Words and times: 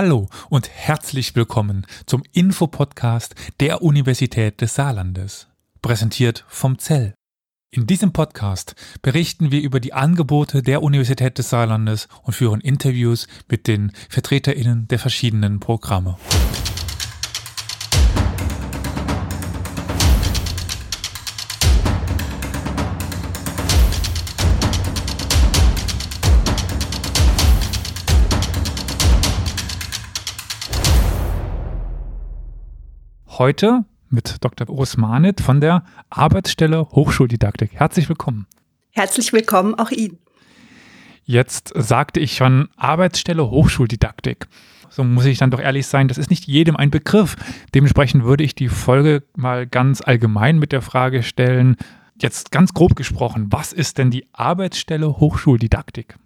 Hallo 0.00 0.28
und 0.48 0.70
herzlich 0.70 1.34
willkommen 1.34 1.84
zum 2.06 2.22
Infopodcast 2.30 3.34
der 3.58 3.82
Universität 3.82 4.60
des 4.60 4.76
Saarlandes, 4.76 5.48
präsentiert 5.82 6.44
vom 6.46 6.78
Zell. 6.78 7.14
In 7.72 7.88
diesem 7.88 8.12
Podcast 8.12 8.76
berichten 9.02 9.50
wir 9.50 9.60
über 9.60 9.80
die 9.80 9.94
Angebote 9.94 10.62
der 10.62 10.84
Universität 10.84 11.36
des 11.38 11.50
Saarlandes 11.50 12.06
und 12.22 12.34
führen 12.34 12.60
Interviews 12.60 13.26
mit 13.48 13.66
den 13.66 13.90
Vertreterinnen 14.08 14.86
der 14.86 15.00
verschiedenen 15.00 15.58
Programme. 15.58 16.16
Heute 33.38 33.84
mit 34.10 34.38
Dr. 34.40 34.68
Osmanit 34.68 35.40
von 35.40 35.60
der 35.60 35.84
Arbeitsstelle 36.10 36.88
Hochschuldidaktik. 36.90 37.70
Herzlich 37.72 38.08
willkommen. 38.08 38.48
Herzlich 38.90 39.32
willkommen 39.32 39.76
auch 39.76 39.92
Ihnen. 39.92 40.18
Jetzt 41.22 41.72
sagte 41.76 42.18
ich 42.18 42.34
schon 42.34 42.68
Arbeitsstelle 42.76 43.48
Hochschuldidaktik. 43.48 44.48
So 44.90 45.04
muss 45.04 45.24
ich 45.24 45.38
dann 45.38 45.52
doch 45.52 45.60
ehrlich 45.60 45.86
sein, 45.86 46.08
das 46.08 46.18
ist 46.18 46.30
nicht 46.30 46.48
jedem 46.48 46.74
ein 46.74 46.90
Begriff. 46.90 47.36
Dementsprechend 47.76 48.24
würde 48.24 48.42
ich 48.42 48.56
die 48.56 48.68
Folge 48.68 49.22
mal 49.36 49.68
ganz 49.68 50.00
allgemein 50.00 50.58
mit 50.58 50.72
der 50.72 50.82
Frage 50.82 51.22
stellen, 51.22 51.76
jetzt 52.20 52.50
ganz 52.50 52.74
grob 52.74 52.96
gesprochen, 52.96 53.52
was 53.52 53.72
ist 53.72 53.98
denn 53.98 54.10
die 54.10 54.26
Arbeitsstelle 54.32 55.20
Hochschuldidaktik? 55.20 56.16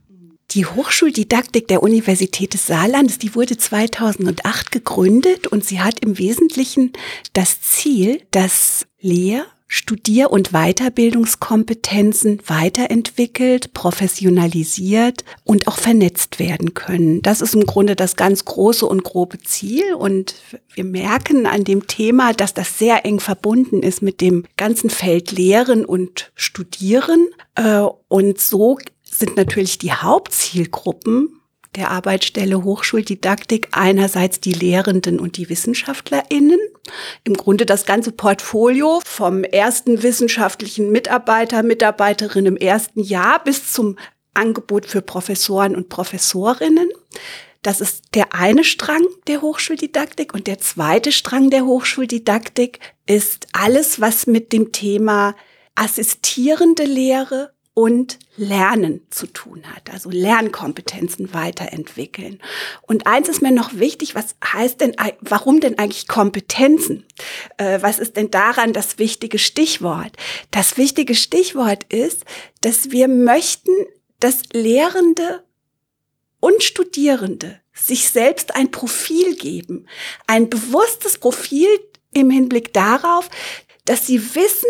Die 0.54 0.66
Hochschuldidaktik 0.66 1.66
der 1.68 1.82
Universität 1.82 2.52
des 2.52 2.66
Saarlandes, 2.66 3.16
die 3.16 3.34
wurde 3.34 3.56
2008 3.56 4.70
gegründet 4.70 5.46
und 5.46 5.64
sie 5.64 5.80
hat 5.80 6.00
im 6.00 6.18
Wesentlichen 6.18 6.92
das 7.32 7.62
Ziel, 7.62 8.20
dass 8.32 8.86
Lehr-, 9.00 9.46
Studier- 9.66 10.30
und 10.30 10.50
Weiterbildungskompetenzen 10.50 12.40
weiterentwickelt, 12.46 13.72
professionalisiert 13.72 15.24
und 15.44 15.66
auch 15.66 15.78
vernetzt 15.78 16.38
werden 16.38 16.74
können. 16.74 17.22
Das 17.22 17.40
ist 17.40 17.54
im 17.54 17.64
Grunde 17.64 17.96
das 17.96 18.16
ganz 18.16 18.44
große 18.44 18.84
und 18.84 19.04
grobe 19.04 19.38
Ziel 19.38 19.94
und 19.94 20.34
wir 20.74 20.84
merken 20.84 21.46
an 21.46 21.64
dem 21.64 21.86
Thema, 21.86 22.34
dass 22.34 22.52
das 22.52 22.78
sehr 22.78 23.06
eng 23.06 23.20
verbunden 23.20 23.82
ist 23.82 24.02
mit 24.02 24.20
dem 24.20 24.44
ganzen 24.58 24.90
Feld 24.90 25.32
Lehren 25.32 25.86
und 25.86 26.30
Studieren. 26.34 27.28
Äh, 27.54 27.86
und 28.08 28.38
so 28.38 28.78
sind 29.14 29.36
natürlich 29.36 29.78
die 29.78 29.92
Hauptzielgruppen 29.92 31.40
der 31.76 31.90
Arbeitsstelle 31.90 32.62
Hochschuldidaktik 32.64 33.68
einerseits 33.72 34.40
die 34.40 34.52
Lehrenden 34.52 35.18
und 35.18 35.36
die 35.36 35.48
WissenschaftlerInnen. 35.48 36.60
Im 37.24 37.34
Grunde 37.34 37.64
das 37.64 37.86
ganze 37.86 38.12
Portfolio 38.12 39.00
vom 39.04 39.44
ersten 39.44 40.02
wissenschaftlichen 40.02 40.90
Mitarbeiter, 40.90 41.62
Mitarbeiterin 41.62 42.46
im 42.46 42.56
ersten 42.56 43.00
Jahr 43.02 43.42
bis 43.42 43.72
zum 43.72 43.96
Angebot 44.34 44.86
für 44.86 45.02
Professoren 45.02 45.74
und 45.76 45.88
Professorinnen. 45.88 46.90
Das 47.62 47.80
ist 47.80 48.14
der 48.14 48.34
eine 48.34 48.64
Strang 48.64 49.06
der 49.28 49.40
Hochschuldidaktik 49.40 50.34
und 50.34 50.46
der 50.46 50.58
zweite 50.58 51.12
Strang 51.12 51.48
der 51.48 51.64
Hochschuldidaktik 51.64 52.80
ist 53.06 53.46
alles, 53.52 54.00
was 54.00 54.26
mit 54.26 54.52
dem 54.52 54.72
Thema 54.72 55.34
assistierende 55.74 56.84
Lehre 56.84 57.52
und 57.74 58.18
Lernen 58.36 59.06
zu 59.10 59.26
tun 59.26 59.62
hat, 59.74 59.90
also 59.90 60.10
Lernkompetenzen 60.10 61.32
weiterentwickeln. 61.32 62.40
Und 62.82 63.06
eins 63.06 63.28
ist 63.28 63.40
mir 63.40 63.50
noch 63.50 63.74
wichtig, 63.74 64.14
was 64.14 64.34
heißt 64.44 64.80
denn, 64.80 64.94
warum 65.20 65.60
denn 65.60 65.78
eigentlich 65.78 66.06
Kompetenzen? 66.06 67.06
Äh, 67.56 67.80
was 67.80 67.98
ist 67.98 68.16
denn 68.16 68.30
daran 68.30 68.74
das 68.74 68.98
wichtige 68.98 69.38
Stichwort? 69.38 70.16
Das 70.50 70.76
wichtige 70.76 71.14
Stichwort 71.14 71.84
ist, 71.84 72.24
dass 72.60 72.90
wir 72.90 73.08
möchten, 73.08 73.72
dass 74.20 74.42
Lehrende 74.52 75.42
und 76.40 76.62
Studierende 76.62 77.60
sich 77.72 78.10
selbst 78.10 78.54
ein 78.54 78.70
Profil 78.70 79.34
geben, 79.36 79.86
ein 80.26 80.50
bewusstes 80.50 81.16
Profil 81.16 81.68
im 82.12 82.30
Hinblick 82.30 82.74
darauf, 82.74 83.30
dass 83.86 84.06
sie 84.06 84.34
wissen, 84.34 84.68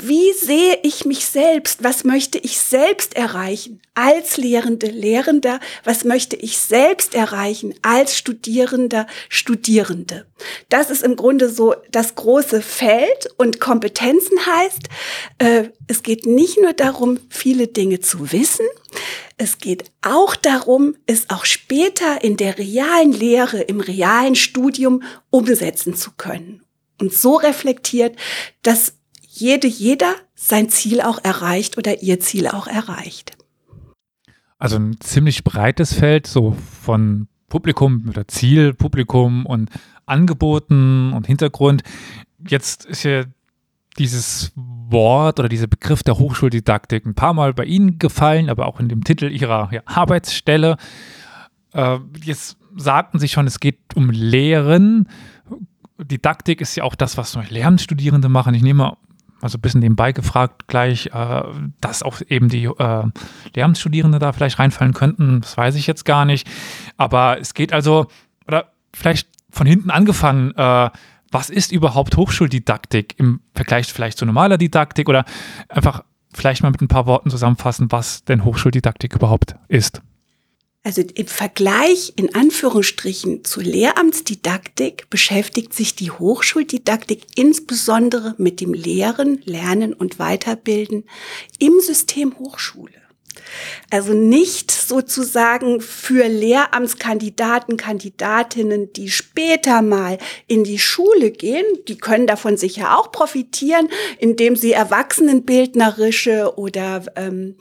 wie 0.00 0.32
sehe 0.32 0.78
ich 0.82 1.04
mich 1.04 1.26
selbst? 1.26 1.82
Was 1.84 2.04
möchte 2.04 2.38
ich 2.38 2.58
selbst 2.58 3.16
erreichen 3.16 3.80
als 3.94 4.36
Lehrende, 4.36 4.86
Lehrender? 4.86 5.60
Was 5.84 6.04
möchte 6.04 6.36
ich 6.36 6.58
selbst 6.58 7.14
erreichen 7.14 7.74
als 7.82 8.16
Studierender, 8.16 9.06
Studierende? 9.28 10.26
Das 10.68 10.90
ist 10.90 11.02
im 11.02 11.16
Grunde 11.16 11.48
so 11.48 11.74
das 11.90 12.14
große 12.14 12.62
Feld 12.62 13.28
und 13.36 13.60
Kompetenzen 13.60 14.38
heißt, 14.44 14.88
äh, 15.38 15.70
es 15.86 16.02
geht 16.02 16.26
nicht 16.26 16.60
nur 16.60 16.72
darum, 16.72 17.18
viele 17.28 17.66
Dinge 17.66 18.00
zu 18.00 18.32
wissen, 18.32 18.66
es 19.36 19.58
geht 19.58 19.84
auch 20.02 20.34
darum, 20.34 20.96
es 21.06 21.30
auch 21.30 21.44
später 21.44 22.22
in 22.22 22.36
der 22.36 22.58
realen 22.58 23.12
Lehre, 23.12 23.60
im 23.60 23.80
realen 23.80 24.34
Studium 24.34 25.02
umsetzen 25.30 25.94
zu 25.94 26.10
können. 26.16 26.64
Und 27.00 27.14
so 27.14 27.36
reflektiert, 27.36 28.16
dass 28.62 28.97
jede, 29.40 29.66
jeder 29.66 30.14
sein 30.34 30.68
Ziel 30.68 31.00
auch 31.00 31.22
erreicht 31.22 31.78
oder 31.78 32.02
ihr 32.02 32.20
Ziel 32.20 32.48
auch 32.48 32.66
erreicht. 32.66 33.36
Also 34.58 34.76
ein 34.76 35.00
ziemlich 35.00 35.44
breites 35.44 35.94
Feld, 35.94 36.26
so 36.26 36.56
von 36.82 37.28
Publikum 37.48 38.04
oder 38.08 38.26
Ziel, 38.26 38.74
Publikum 38.74 39.46
und 39.46 39.70
Angeboten 40.06 41.12
und 41.12 41.26
Hintergrund. 41.26 41.82
Jetzt 42.46 42.84
ist 42.84 43.04
ja 43.04 43.24
dieses 43.98 44.52
Wort 44.54 45.38
oder 45.38 45.48
dieser 45.48 45.66
Begriff 45.66 46.02
der 46.02 46.18
Hochschuldidaktik 46.18 47.04
ein 47.06 47.14
paar 47.14 47.34
Mal 47.34 47.54
bei 47.54 47.64
Ihnen 47.64 47.98
gefallen, 47.98 48.48
aber 48.48 48.66
auch 48.66 48.80
in 48.80 48.88
dem 48.88 49.04
Titel 49.04 49.26
Ihrer 49.30 49.68
ja, 49.72 49.82
Arbeitsstelle. 49.84 50.76
Äh, 51.72 51.98
jetzt 52.22 52.56
sagten 52.76 53.18
Sie 53.18 53.28
schon, 53.28 53.46
es 53.46 53.60
geht 53.60 53.78
um 53.94 54.10
Lehren. 54.10 55.08
Didaktik 55.98 56.60
ist 56.60 56.76
ja 56.76 56.84
auch 56.84 56.94
das, 56.94 57.16
was 57.16 57.36
Lernstudierende 57.50 58.28
machen. 58.28 58.54
Ich 58.54 58.62
nehme 58.62 58.96
also 59.40 59.58
ein 59.58 59.60
bisschen 59.60 59.80
nebenbei 59.80 60.12
gefragt 60.12 60.66
gleich, 60.66 61.06
äh, 61.12 61.42
dass 61.80 62.02
auch 62.02 62.20
eben 62.28 62.48
die 62.48 62.64
äh, 62.64 63.04
Lehramtsstudierende 63.54 64.18
da 64.18 64.32
vielleicht 64.32 64.58
reinfallen 64.58 64.94
könnten. 64.94 65.40
Das 65.40 65.56
weiß 65.56 65.74
ich 65.76 65.86
jetzt 65.86 66.04
gar 66.04 66.24
nicht. 66.24 66.48
Aber 66.96 67.38
es 67.40 67.54
geht 67.54 67.72
also, 67.72 68.06
oder 68.46 68.72
vielleicht 68.94 69.28
von 69.50 69.66
hinten 69.66 69.90
angefangen, 69.90 70.52
äh, 70.56 70.90
was 71.30 71.50
ist 71.50 71.72
überhaupt 71.72 72.16
Hochschuldidaktik 72.16 73.14
im 73.18 73.40
Vergleich 73.54 73.92
vielleicht 73.92 74.18
zu 74.18 74.26
normaler 74.26 74.58
Didaktik 74.58 75.08
oder 75.08 75.24
einfach 75.68 76.02
vielleicht 76.32 76.62
mal 76.62 76.70
mit 76.70 76.80
ein 76.80 76.88
paar 76.88 77.06
Worten 77.06 77.30
zusammenfassen, 77.30 77.90
was 77.90 78.24
denn 78.24 78.44
Hochschuldidaktik 78.44 79.14
überhaupt 79.14 79.56
ist. 79.68 80.02
Also 80.84 81.02
im 81.02 81.26
Vergleich 81.26 82.12
in 82.16 82.34
Anführungsstrichen 82.34 83.44
zur 83.44 83.62
Lehramtsdidaktik 83.62 85.10
beschäftigt 85.10 85.74
sich 85.74 85.96
die 85.96 86.10
Hochschuldidaktik 86.10 87.26
insbesondere 87.34 88.34
mit 88.38 88.60
dem 88.60 88.74
Lehren, 88.74 89.42
Lernen 89.44 89.92
und 89.92 90.18
Weiterbilden 90.18 91.04
im 91.58 91.80
System 91.80 92.38
Hochschule. 92.38 93.07
Also 93.90 94.12
nicht 94.12 94.70
sozusagen 94.70 95.80
für 95.80 96.26
Lehramtskandidaten, 96.26 97.76
Kandidatinnen, 97.76 98.92
die 98.92 99.10
später 99.10 99.82
mal 99.82 100.18
in 100.46 100.64
die 100.64 100.78
Schule 100.78 101.30
gehen. 101.30 101.64
Die 101.88 101.98
können 101.98 102.26
davon 102.26 102.56
sicher 102.56 102.98
auch 102.98 103.12
profitieren, 103.12 103.88
indem 104.18 104.56
sie 104.56 104.72
erwachsenenbildnerische 104.72 106.54
oder 106.56 107.02
ähm, 107.16 107.56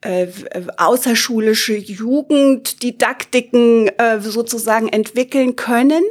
äh, 0.00 0.28
außerschulische 0.76 1.76
Jugenddidaktiken 1.76 3.88
äh, 3.98 4.20
sozusagen 4.20 4.88
entwickeln 4.88 5.56
können. 5.56 6.04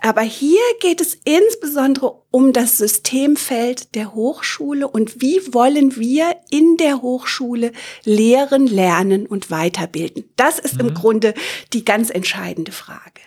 Aber 0.00 0.22
hier 0.22 0.62
geht 0.80 1.00
es 1.00 1.18
insbesondere 1.24 2.22
um 2.36 2.52
das 2.52 2.76
Systemfeld 2.76 3.94
der 3.94 4.12
Hochschule 4.12 4.86
und 4.86 5.22
wie 5.22 5.40
wollen 5.54 5.96
wir 5.96 6.36
in 6.50 6.76
der 6.78 7.00
Hochschule 7.00 7.72
lehren, 8.04 8.66
lernen 8.66 9.26
und 9.26 9.50
weiterbilden. 9.50 10.24
Das 10.36 10.58
ist 10.58 10.74
mhm. 10.74 10.88
im 10.88 10.94
Grunde 10.94 11.32
die 11.72 11.86
ganz 11.86 12.10
entscheidende 12.10 12.72
Frage. 12.72 13.22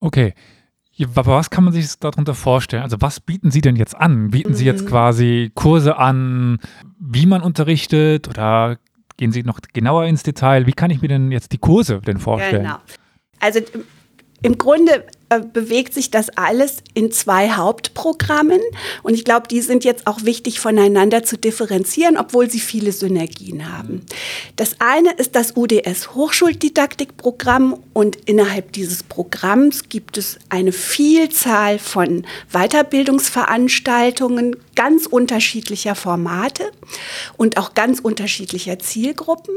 Okay. 0.00 0.32
Aber 1.02 1.32
was 1.32 1.50
kann 1.50 1.64
man 1.64 1.74
sich 1.74 1.86
darunter 1.98 2.34
vorstellen? 2.34 2.82
Also 2.82 2.96
was 3.00 3.20
bieten 3.20 3.50
Sie 3.50 3.60
denn 3.60 3.76
jetzt 3.76 3.94
an? 3.94 4.30
Bieten 4.30 4.54
Sie 4.54 4.64
jetzt 4.64 4.84
mhm. 4.84 4.88
quasi 4.88 5.52
Kurse 5.54 5.98
an, 5.98 6.60
wie 6.98 7.26
man 7.26 7.42
unterrichtet 7.42 8.26
oder 8.26 8.78
gehen 9.18 9.32
Sie 9.32 9.42
noch 9.42 9.60
genauer 9.74 10.06
ins 10.06 10.22
Detail? 10.22 10.66
Wie 10.66 10.72
kann 10.72 10.90
ich 10.90 11.02
mir 11.02 11.08
denn 11.08 11.30
jetzt 11.30 11.52
die 11.52 11.58
Kurse 11.58 12.00
denn 12.00 12.16
vorstellen? 12.16 12.62
Genau. 12.62 12.78
Also 13.38 13.60
im 14.42 14.58
Grunde 14.58 15.04
äh, 15.32 15.40
bewegt 15.40 15.94
sich 15.94 16.10
das 16.10 16.28
alles 16.36 16.82
in 16.92 17.10
zwei 17.10 17.52
Hauptprogrammen. 17.52 18.60
Und 19.02 19.14
ich 19.14 19.24
glaube, 19.24 19.48
die 19.48 19.62
sind 19.62 19.82
jetzt 19.84 20.06
auch 20.06 20.24
wichtig 20.24 20.60
voneinander 20.60 21.22
zu 21.22 21.38
differenzieren, 21.38 22.18
obwohl 22.18 22.50
sie 22.50 22.60
viele 22.60 22.92
Synergien 22.92 23.72
haben. 23.72 24.04
Das 24.56 24.76
eine 24.80 25.12
ist 25.12 25.34
das 25.34 25.56
UDS 25.56 26.14
Hochschuldidaktikprogramm 26.14 27.82
und 27.94 28.16
innerhalb 28.26 28.72
dieses 28.72 29.02
Programms 29.04 29.88
gibt 29.88 30.18
es 30.18 30.38
eine 30.50 30.72
Vielzahl 30.72 31.78
von 31.78 32.26
Weiterbildungsveranstaltungen 32.52 34.56
ganz 34.74 35.06
unterschiedlicher 35.06 35.94
Formate 35.94 36.72
und 37.36 37.56
auch 37.56 37.72
ganz 37.74 38.00
unterschiedlicher 38.00 38.78
Zielgruppen. 38.78 39.54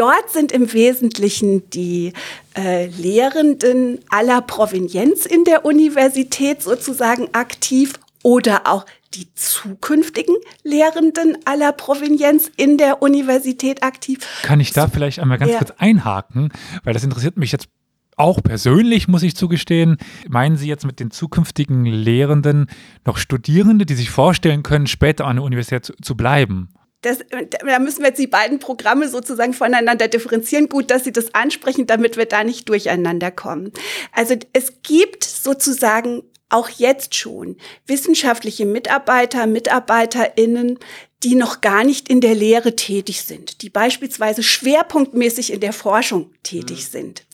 Dort 0.00 0.30
sind 0.30 0.50
im 0.50 0.72
Wesentlichen 0.72 1.68
die 1.68 2.14
äh, 2.56 2.86
Lehrenden 2.86 3.98
aller 4.08 4.40
Provenienz 4.40 5.26
in 5.26 5.44
der 5.44 5.66
Universität 5.66 6.62
sozusagen 6.62 7.28
aktiv 7.34 8.00
oder 8.22 8.66
auch 8.66 8.86
die 9.12 9.28
zukünftigen 9.34 10.36
Lehrenden 10.62 11.36
aller 11.44 11.72
Provenienz 11.72 12.50
in 12.56 12.78
der 12.78 13.02
Universität 13.02 13.82
aktiv. 13.82 14.20
Kann 14.42 14.58
ich 14.58 14.72
da 14.72 14.88
vielleicht 14.88 15.18
einmal 15.18 15.36
ganz 15.36 15.52
ja. 15.52 15.58
kurz 15.58 15.72
einhaken, 15.76 16.50
weil 16.82 16.94
das 16.94 17.04
interessiert 17.04 17.36
mich 17.36 17.52
jetzt 17.52 17.68
auch 18.16 18.42
persönlich, 18.42 19.06
muss 19.06 19.22
ich 19.22 19.36
zugestehen. 19.36 19.98
Meinen 20.30 20.56
Sie 20.56 20.66
jetzt 20.66 20.86
mit 20.86 20.98
den 20.98 21.10
zukünftigen 21.10 21.84
Lehrenden 21.84 22.68
noch 23.04 23.18
Studierende, 23.18 23.84
die 23.84 23.94
sich 23.94 24.08
vorstellen 24.08 24.62
können, 24.62 24.86
später 24.86 25.26
an 25.26 25.36
der 25.36 25.44
Universität 25.44 25.84
zu, 25.84 25.92
zu 26.00 26.16
bleiben? 26.16 26.70
Das, 27.02 27.18
da 27.48 27.78
müssen 27.78 28.00
wir 28.00 28.08
jetzt 28.08 28.18
die 28.18 28.26
beiden 28.26 28.58
Programme 28.58 29.08
sozusagen 29.08 29.54
voneinander 29.54 30.08
differenzieren. 30.08 30.68
Gut, 30.68 30.90
dass 30.90 31.04
Sie 31.04 31.12
das 31.12 31.34
ansprechen, 31.34 31.86
damit 31.86 32.16
wir 32.16 32.26
da 32.26 32.44
nicht 32.44 32.68
durcheinander 32.68 33.30
kommen. 33.30 33.72
Also 34.12 34.36
es 34.52 34.82
gibt 34.82 35.24
sozusagen 35.24 36.22
auch 36.50 36.68
jetzt 36.68 37.14
schon 37.14 37.56
wissenschaftliche 37.86 38.66
Mitarbeiter, 38.66 39.46
Mitarbeiterinnen, 39.46 40.78
die 41.22 41.34
noch 41.34 41.60
gar 41.60 41.84
nicht 41.84 42.08
in 42.08 42.20
der 42.20 42.34
Lehre 42.34 42.76
tätig 42.76 43.22
sind, 43.22 43.62
die 43.62 43.70
beispielsweise 43.70 44.42
schwerpunktmäßig 44.42 45.52
in 45.52 45.60
der 45.60 45.72
Forschung 45.72 46.32
tätig 46.42 46.86
mhm. 46.86 46.90
sind. 46.90 47.26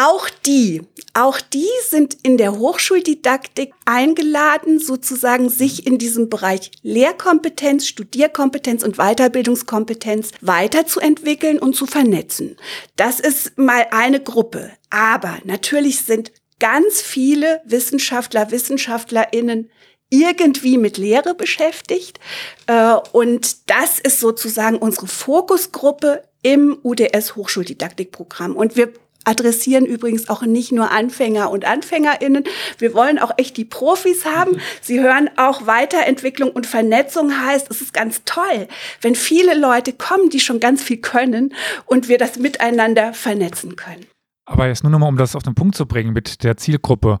Auch 0.00 0.30
die, 0.46 0.82
auch 1.12 1.40
die 1.40 1.66
sind 1.88 2.18
in 2.22 2.36
der 2.36 2.56
Hochschuldidaktik 2.56 3.72
eingeladen, 3.84 4.78
sozusagen 4.78 5.48
sich 5.48 5.88
in 5.88 5.98
diesem 5.98 6.28
Bereich 6.28 6.70
Lehrkompetenz, 6.82 7.88
Studierkompetenz 7.88 8.84
und 8.84 8.98
Weiterbildungskompetenz 8.98 10.30
weiterzuentwickeln 10.40 11.58
und 11.58 11.74
zu 11.74 11.86
vernetzen. 11.86 12.56
Das 12.94 13.18
ist 13.18 13.58
mal 13.58 13.88
eine 13.90 14.20
Gruppe. 14.20 14.70
Aber 14.88 15.38
natürlich 15.42 16.02
sind 16.02 16.30
ganz 16.60 17.00
viele 17.02 17.60
Wissenschaftler, 17.64 18.52
Wissenschaftlerinnen 18.52 19.68
irgendwie 20.10 20.78
mit 20.78 20.96
Lehre 20.96 21.34
beschäftigt. 21.34 22.20
Äh, 22.68 22.94
und 23.10 23.68
das 23.68 23.98
ist 23.98 24.20
sozusagen 24.20 24.76
unsere 24.76 25.08
Fokusgruppe 25.08 26.22
im 26.42 26.78
UDS 26.84 27.34
Hochschuldidaktikprogramm. 27.34 28.54
Und 28.54 28.76
wir 28.76 28.92
adressieren 29.28 29.84
übrigens 29.84 30.28
auch 30.28 30.42
nicht 30.42 30.72
nur 30.72 30.90
Anfänger 30.90 31.50
und 31.50 31.64
Anfängerinnen. 31.66 32.44
Wir 32.78 32.94
wollen 32.94 33.18
auch 33.18 33.32
echt 33.36 33.56
die 33.56 33.64
Profis 33.64 34.24
haben. 34.24 34.58
Sie 34.80 35.00
hören 35.00 35.28
auch 35.36 35.66
Weiterentwicklung 35.66 36.50
und 36.50 36.66
Vernetzung 36.66 37.32
heißt, 37.38 37.70
es 37.70 37.82
ist 37.82 37.92
ganz 37.92 38.22
toll, 38.24 38.68
wenn 39.02 39.14
viele 39.14 39.58
Leute 39.58 39.92
kommen, 39.92 40.30
die 40.30 40.40
schon 40.40 40.60
ganz 40.60 40.82
viel 40.82 40.96
können 40.96 41.54
und 41.84 42.08
wir 42.08 42.18
das 42.18 42.38
miteinander 42.38 43.12
vernetzen 43.12 43.76
können. 43.76 44.06
Aber 44.46 44.66
jetzt 44.66 44.82
nur 44.82 44.90
nochmal, 44.90 45.10
um 45.10 45.18
das 45.18 45.36
auf 45.36 45.42
den 45.42 45.54
Punkt 45.54 45.76
zu 45.76 45.86
bringen 45.86 46.14
mit 46.14 46.42
der 46.42 46.56
Zielgruppe. 46.56 47.18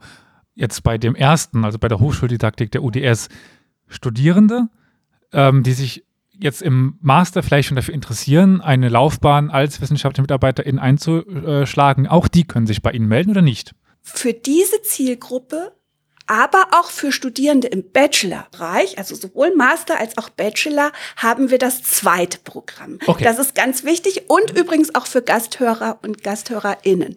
Jetzt 0.54 0.82
bei 0.82 0.96
dem 0.96 1.14
ersten, 1.14 1.64
also 1.64 1.78
bei 1.78 1.88
der 1.88 2.00
Hochschuldidaktik 2.00 2.70
der 2.72 2.82
UDS, 2.82 3.28
Studierende, 3.86 4.68
ähm, 5.32 5.62
die 5.62 5.72
sich 5.72 6.04
jetzt 6.38 6.62
im 6.62 6.98
Master 7.00 7.42
vielleicht 7.42 7.68
schon 7.68 7.76
dafür 7.76 7.94
interessieren, 7.94 8.60
eine 8.60 8.88
Laufbahn 8.88 9.50
als 9.50 9.80
wissenschaftliche 9.80 10.22
Mitarbeiterin 10.22 10.78
einzuschlagen, 10.78 12.06
auch 12.06 12.28
die 12.28 12.44
können 12.44 12.66
sich 12.66 12.82
bei 12.82 12.92
Ihnen 12.92 13.08
melden 13.08 13.30
oder 13.30 13.42
nicht? 13.42 13.74
Für 14.02 14.32
diese 14.32 14.82
Zielgruppe 14.82 15.72
aber 16.28 16.66
auch 16.72 16.90
für 16.90 17.10
Studierende 17.10 17.68
im 17.68 17.90
Bachelor-Bereich, 17.90 18.98
also 18.98 19.14
sowohl 19.14 19.56
Master 19.56 19.98
als 19.98 20.18
auch 20.18 20.28
Bachelor, 20.28 20.92
haben 21.16 21.50
wir 21.50 21.58
das 21.58 21.82
zweite 21.82 22.38
Programm. 22.38 22.98
Okay. 23.06 23.24
Das 23.24 23.38
ist 23.38 23.54
ganz 23.54 23.82
wichtig 23.82 24.28
und 24.28 24.56
übrigens 24.56 24.94
auch 24.94 25.06
für 25.06 25.22
Gasthörer 25.22 25.98
und 26.02 26.22
GasthörerInnen. 26.22 27.16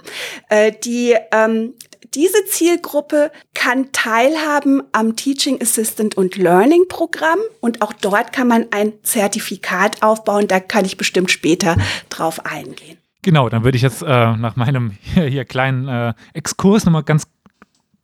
Äh, 0.49 0.71
die 0.83 1.15
ähm, 1.33 1.73
diese 2.13 2.45
Zielgruppe 2.45 3.31
kann 3.53 3.91
teilhaben 3.93 4.83
am 4.91 5.15
Teaching 5.15 5.61
Assistant 5.61 6.15
und 6.17 6.35
Learning 6.35 6.85
Programm 6.89 7.39
und 7.61 7.81
auch 7.81 7.93
dort 7.93 8.33
kann 8.33 8.47
man 8.47 8.67
ein 8.71 8.93
Zertifikat 9.03 10.03
aufbauen. 10.03 10.47
Da 10.47 10.59
kann 10.59 10.83
ich 10.83 10.97
bestimmt 10.97 11.31
später 11.31 11.77
drauf 12.09 12.45
eingehen. 12.45 12.97
Genau, 13.21 13.49
dann 13.49 13.63
würde 13.63 13.77
ich 13.77 13.81
jetzt 13.83 14.01
äh, 14.01 14.05
nach 14.05 14.55
meinem 14.55 14.91
hier, 15.01 15.23
hier 15.25 15.45
kleinen 15.45 15.87
äh, 15.87 16.13
Exkurs 16.33 16.85
nochmal 16.85 17.03
ganz 17.03 17.27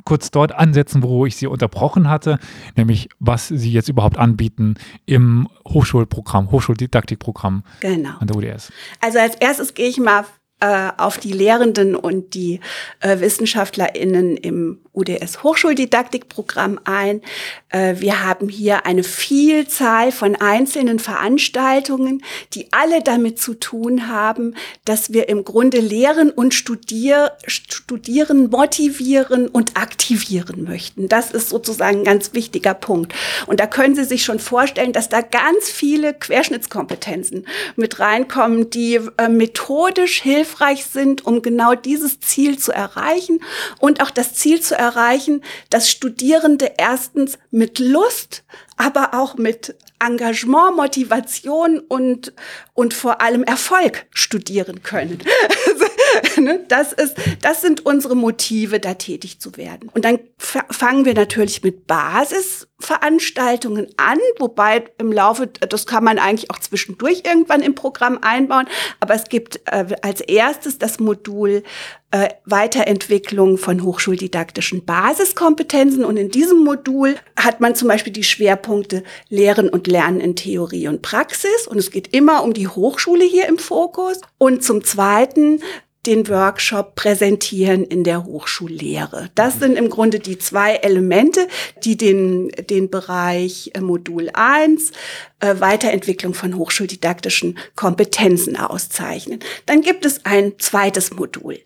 kurz 0.06 0.32
dort 0.32 0.54
ansetzen, 0.54 1.04
wo 1.04 1.26
ich 1.26 1.36
Sie 1.36 1.48
unterbrochen 1.48 2.10
hatte, 2.10 2.40
nämlich 2.78 3.10
was 3.20 3.50
Sie 3.50 3.74
jetzt 3.74 3.90
überhaupt 3.90 4.18
anbieten 4.18 4.76
im 5.06 5.50
Hochschulprogramm, 5.68 6.50
Hochschuldidaktikprogramm 6.50 7.64
genau. 7.82 8.12
an 8.20 8.28
der 8.28 8.38
UDS. 8.38 8.72
Also 9.02 9.20
als 9.20 9.36
erstes 9.36 9.74
gehe 9.74 9.90
ich 9.90 9.98
mal 9.98 10.24
äh, 10.60 10.90
auf 10.98 11.18
die 11.18 11.34
Lehrenden 11.34 11.96
und 11.96 12.34
die 12.34 12.60
äh, 13.00 13.20
WissenschaftlerInnen 13.20 14.38
im 14.38 14.80
UDS 14.98 15.44
Hochschuldidaktikprogramm 15.44 16.80
ein. 16.84 17.22
Äh, 17.70 17.96
wir 18.00 18.24
haben 18.24 18.50
hier 18.50 18.86
eine 18.86 19.04
Vielzahl 19.04 20.12
von 20.12 20.36
einzelnen 20.36 20.98
Veranstaltungen, 21.00 22.24
die 22.54 22.68
alle 22.72 23.04
damit 23.04 23.40
zu 23.40 23.54
tun 23.54 24.08
haben, 24.08 24.56
dass 24.86 25.14
wir 25.14 25.30
im 25.30 25.44
Grunde 25.44 25.80
lehren 25.80 26.32
und 26.32 26.54
studier, 26.56 27.34
studieren, 27.46 28.50
motivieren 28.50 29.48
und 29.48 29.78
aktivieren 29.78 30.64
möchten. 30.64 31.08
Das 31.08 31.32
ist 31.32 31.50
sozusagen 31.50 32.00
ein 32.00 32.04
ganz 32.04 32.34
wichtiger 32.34 32.74
Punkt. 32.74 33.14
Und 33.46 33.60
da 33.60 33.68
können 33.68 33.96
Sie 33.96 34.06
sich 34.06 34.26
schon 34.26 34.40
vorstellen, 34.40 34.94
dass 34.94 35.10
da 35.10 35.22
ganz 35.22 35.70
viele 35.70 36.14
Querschnittskompetenzen 36.16 37.46
mit 37.76 38.00
reinkommen, 38.00 38.72
die 38.72 39.00
äh, 39.18 39.30
methodisch 39.30 40.22
hilfreich 40.48 40.86
sind, 40.86 41.26
um 41.26 41.42
genau 41.42 41.76
dieses 41.76 42.20
Ziel 42.20 42.58
zu 42.58 42.72
erreichen 42.72 43.40
und 43.80 44.02
auch 44.02 44.10
das 44.10 44.34
Ziel 44.34 44.62
zu 44.62 44.76
erreichen, 44.76 45.44
dass 45.70 45.92
Studierende 45.92 46.72
erstens 46.78 47.38
mit 47.52 47.80
Lust, 47.80 48.44
aber 48.78 49.14
auch 49.14 49.36
mit 49.36 49.76
Engagement, 50.00 50.76
Motivation 50.76 51.80
und, 51.80 52.34
und 52.74 52.94
vor 52.94 53.22
allem 53.22 53.44
Erfolg 53.44 54.06
studieren 54.12 54.84
können. 54.84 55.20
Ne, 56.38 56.64
das 56.68 56.94
ist, 56.94 57.16
das 57.42 57.62
sind 57.62 57.84
unsere 57.86 58.16
Motive, 58.16 58.80
da 58.80 58.94
tätig 58.94 59.40
zu 59.40 59.58
werden. 59.58 59.90
Und 59.94 60.06
dann 60.06 60.20
fangen 60.38 61.04
wir 61.06 61.16
natürlich 61.16 61.64
mit 61.64 61.88
Basisveranstaltungen 61.88 63.88
an, 63.98 64.20
wobei 64.38 64.86
im 65.00 65.12
Laufe, 65.12 65.48
das 65.48 65.88
kann 65.88 66.04
man 66.04 66.20
eigentlich 66.20 66.52
auch 66.52 66.60
zwischendurch 66.60 67.24
irgendwann 67.26 67.62
im 67.62 67.74
Programm 67.76 68.20
einbauen, 68.22 68.68
aber 69.00 69.16
es 69.16 69.30
gibt 69.30 69.62
äh, 69.66 69.86
als 70.02 70.20
erstes 70.22 70.78
das 70.78 71.00
Modul 71.00 71.64
äh, 72.12 72.30
Weiterentwicklung 72.46 73.58
von 73.58 73.84
hochschuldidaktischen 73.84 74.86
Basiskompetenzen. 74.86 76.06
Und 76.06 76.18
in 76.18 76.30
diesem 76.30 76.64
Modul 76.64 77.16
hat 77.36 77.60
man 77.60 77.76
zum 77.76 77.90
Beispiel 77.90 78.14
die 78.14 78.24
Schwerpunkte 78.24 79.04
Lehren 79.30 79.70
und 79.70 79.88
Lernen 79.88 80.22
in 80.22 80.36
Theorie 80.36 80.88
und 80.88 81.02
Praxis. 81.02 81.68
Und 81.68 81.78
es 81.78 81.92
geht 81.92 82.14
immer 82.14 82.44
um 82.44 82.54
die 82.54 82.68
Hochschule 82.68 83.26
hier 83.26 83.48
im 83.48 83.58
Fokus. 83.58 84.22
Und 84.38 84.64
zum 84.64 84.84
Zweiten 84.84 85.60
den 86.08 86.30
Workshop 86.30 86.96
präsentieren 86.96 87.84
in 87.84 88.06
der 88.06 88.24
Hochschullehre. 88.24 89.30
Das 89.36 89.60
sind 89.60 89.78
im 89.78 89.90
Grunde 89.90 90.20
die 90.20 90.38
zwei 90.38 90.76
Elemente, 90.76 91.48
die 91.84 91.98
den, 91.98 92.48
den 92.70 92.90
Bereich 92.90 93.72
äh, 93.74 93.82
Modul 93.82 94.30
1 94.34 94.94
äh, 95.40 95.60
Weiterentwicklung 95.60 96.34
von 96.34 96.56
hochschuldidaktischen 96.56 97.58
Kompetenzen 97.76 98.58
auszeichnen. 98.58 99.40
Dann 99.66 99.82
gibt 99.82 100.06
es 100.06 100.26
ein 100.26 100.58
zweites 100.60 101.14
Modul. 101.14 101.60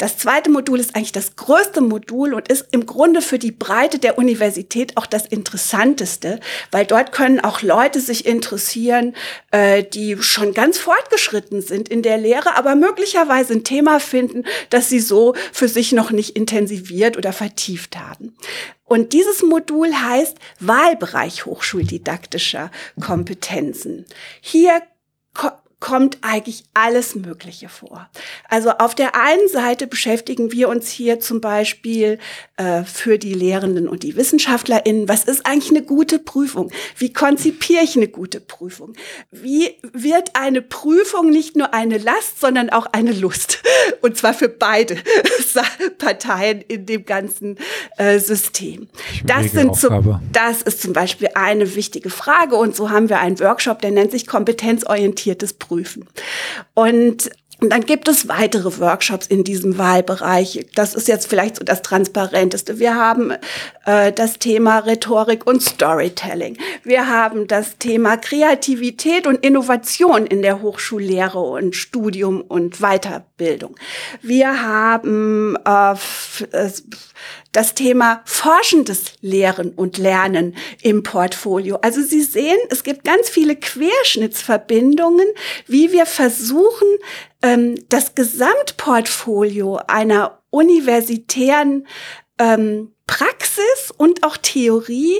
Das 0.00 0.16
zweite 0.16 0.48
Modul 0.48 0.80
ist 0.80 0.96
eigentlich 0.96 1.12
das 1.12 1.36
größte 1.36 1.82
Modul 1.82 2.32
und 2.32 2.48
ist 2.48 2.68
im 2.70 2.86
Grunde 2.86 3.20
für 3.20 3.38
die 3.38 3.52
Breite 3.52 3.98
der 3.98 4.16
Universität 4.16 4.96
auch 4.96 5.04
das 5.04 5.26
interessanteste, 5.26 6.40
weil 6.70 6.86
dort 6.86 7.12
können 7.12 7.38
auch 7.38 7.60
Leute 7.60 8.00
sich 8.00 8.24
interessieren, 8.24 9.14
äh, 9.50 9.82
die 9.84 10.16
schon 10.22 10.54
ganz 10.54 10.78
fortgeschritten 10.78 11.60
sind 11.60 11.90
in 11.90 12.00
der 12.00 12.16
Lehre, 12.16 12.56
aber 12.56 12.76
möglicherweise 12.76 13.52
ein 13.52 13.62
Thema 13.62 14.00
finden, 14.00 14.44
das 14.70 14.88
sie 14.88 15.00
so 15.00 15.34
für 15.52 15.68
sich 15.68 15.92
noch 15.92 16.12
nicht 16.12 16.34
intensiviert 16.34 17.18
oder 17.18 17.34
vertieft 17.34 17.98
haben. 17.98 18.34
Und 18.92 19.12
dieses 19.12 19.44
Modul 19.44 19.94
heißt 19.94 20.36
Wahlbereich 20.58 21.46
hochschuldidaktischer 21.46 22.72
Kompetenzen. 23.00 24.04
Hier 24.40 24.82
kommt 25.80 26.18
eigentlich 26.20 26.64
alles 26.74 27.14
Mögliche 27.14 27.70
vor. 27.70 28.08
Also 28.48 28.70
auf 28.70 28.94
der 28.94 29.16
einen 29.16 29.48
Seite 29.48 29.86
beschäftigen 29.86 30.52
wir 30.52 30.68
uns 30.68 30.90
hier 30.90 31.20
zum 31.20 31.40
Beispiel 31.40 32.18
äh, 32.58 32.84
für 32.84 33.18
die 33.18 33.32
Lehrenden 33.32 33.88
und 33.88 34.02
die 34.02 34.14
WissenschaftlerInnen, 34.14 35.08
was 35.08 35.24
ist 35.24 35.46
eigentlich 35.46 35.70
eine 35.70 35.82
gute 35.82 36.18
Prüfung? 36.18 36.70
Wie 36.98 37.12
konzipiere 37.14 37.82
ich 37.82 37.96
eine 37.96 38.08
gute 38.08 38.40
Prüfung? 38.40 38.92
Wie 39.30 39.74
wird 39.94 40.36
eine 40.36 40.60
Prüfung 40.60 41.30
nicht 41.30 41.56
nur 41.56 41.72
eine 41.72 41.96
Last, 41.96 42.40
sondern 42.40 42.68
auch 42.68 42.86
eine 42.92 43.12
Lust? 43.12 43.62
Und 44.02 44.18
zwar 44.18 44.34
für 44.34 44.50
beide 44.50 44.96
Parteien 45.98 46.60
in 46.60 46.84
dem 46.84 47.06
ganzen 47.06 47.56
äh, 47.96 48.18
System. 48.18 48.88
Das, 49.24 49.52
sind 49.52 49.76
zum, 49.76 50.20
das 50.30 50.60
ist 50.60 50.82
zum 50.82 50.92
Beispiel 50.92 51.30
eine 51.34 51.74
wichtige 51.74 52.10
Frage 52.10 52.56
und 52.56 52.76
so 52.76 52.90
haben 52.90 53.08
wir 53.08 53.20
einen 53.20 53.40
Workshop, 53.40 53.80
der 53.80 53.92
nennt 53.92 54.10
sich 54.10 54.26
kompetenzorientiertes 54.26 55.54
Prüfen 55.54 55.69
prüfen. 55.70 56.04
Und 56.74 57.30
und 57.60 57.68
dann 57.68 57.84
gibt 57.84 58.08
es 58.08 58.26
weitere 58.26 58.78
Workshops 58.78 59.26
in 59.26 59.44
diesem 59.44 59.76
Wahlbereich. 59.76 60.66
Das 60.74 60.94
ist 60.94 61.08
jetzt 61.08 61.26
vielleicht 61.28 61.56
so 61.56 61.64
das 61.64 61.82
Transparenteste. 61.82 62.78
Wir 62.78 62.94
haben 62.94 63.34
äh, 63.84 64.12
das 64.12 64.38
Thema 64.38 64.78
Rhetorik 64.78 65.46
und 65.46 65.62
Storytelling. 65.62 66.56
Wir 66.84 67.06
haben 67.06 67.46
das 67.46 67.76
Thema 67.76 68.16
Kreativität 68.16 69.26
und 69.26 69.44
Innovation 69.44 70.26
in 70.26 70.40
der 70.40 70.62
Hochschullehre 70.62 71.38
und 71.38 71.76
Studium 71.76 72.40
und 72.40 72.78
Weiterbildung. 72.80 73.76
Wir 74.22 74.62
haben 74.62 75.56
äh, 75.66 75.94
das 77.52 77.74
Thema 77.74 78.22
forschendes 78.24 79.14
Lehren 79.20 79.70
und 79.70 79.98
Lernen 79.98 80.54
im 80.82 81.02
Portfolio. 81.02 81.78
Also 81.82 82.02
Sie 82.02 82.22
sehen, 82.22 82.58
es 82.70 82.84
gibt 82.84 83.04
ganz 83.04 83.28
viele 83.28 83.56
Querschnittsverbindungen, 83.56 85.26
wie 85.66 85.92
wir 85.92 86.06
versuchen, 86.06 86.88
ähm, 87.42 87.76
das 87.88 88.14
Gesamtportfolio 88.14 89.80
einer 89.86 90.40
universitären 90.50 91.86
ähm, 92.38 92.92
Praxis 93.10 93.92
und 93.96 94.22
auch 94.22 94.36
Theorie 94.36 95.18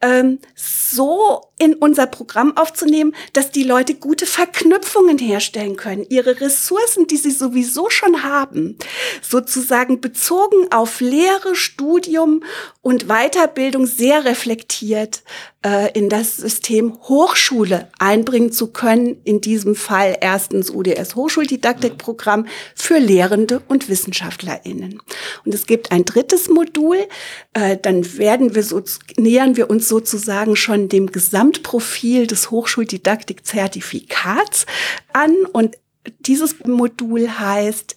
ähm, 0.00 0.38
so 0.54 1.48
in 1.58 1.74
unser 1.74 2.06
Programm 2.06 2.56
aufzunehmen, 2.56 3.14
dass 3.32 3.50
die 3.50 3.64
Leute 3.64 3.96
gute 3.96 4.26
Verknüpfungen 4.26 5.18
herstellen 5.18 5.76
können, 5.76 6.06
ihre 6.08 6.40
Ressourcen, 6.40 7.08
die 7.08 7.16
sie 7.16 7.32
sowieso 7.32 7.90
schon 7.90 8.22
haben, 8.22 8.78
sozusagen 9.22 10.00
bezogen 10.00 10.70
auf 10.70 11.00
Lehre, 11.00 11.56
Studium 11.56 12.44
und 12.80 13.08
Weiterbildung 13.08 13.86
sehr 13.86 14.24
reflektiert 14.24 15.22
äh, 15.64 15.92
in 15.96 16.08
das 16.08 16.36
System 16.36 16.98
Hochschule 17.02 17.88
einbringen 17.98 18.52
zu 18.52 18.68
können. 18.68 19.20
In 19.24 19.40
diesem 19.40 19.74
Fall 19.74 20.16
erstens 20.20 20.70
UDS 20.70 21.14
Hochschuldidaktikprogramm 21.14 22.46
für 22.74 22.98
Lehrende 22.98 23.62
und 23.68 23.88
WissenschaftlerInnen. 23.88 25.00
Und 25.44 25.54
es 25.54 25.66
gibt 25.66 25.92
ein 25.92 26.04
drittes 26.04 26.48
Modul, 26.48 27.06
äh, 27.54 27.78
dann 27.80 28.18
werden 28.18 28.54
wir 28.54 28.62
so, 28.62 28.82
nähern 29.16 29.56
wir 29.56 29.70
uns 29.70 29.88
sozusagen 29.88 30.56
schon 30.56 30.88
dem 30.88 31.12
Gesamtprofil 31.12 32.26
des 32.26 32.50
Hochschuldidaktik-Zertifikats 32.50 34.66
an 35.12 35.34
und 35.52 35.76
dieses 36.20 36.64
Modul 36.64 37.28
heißt 37.28 37.94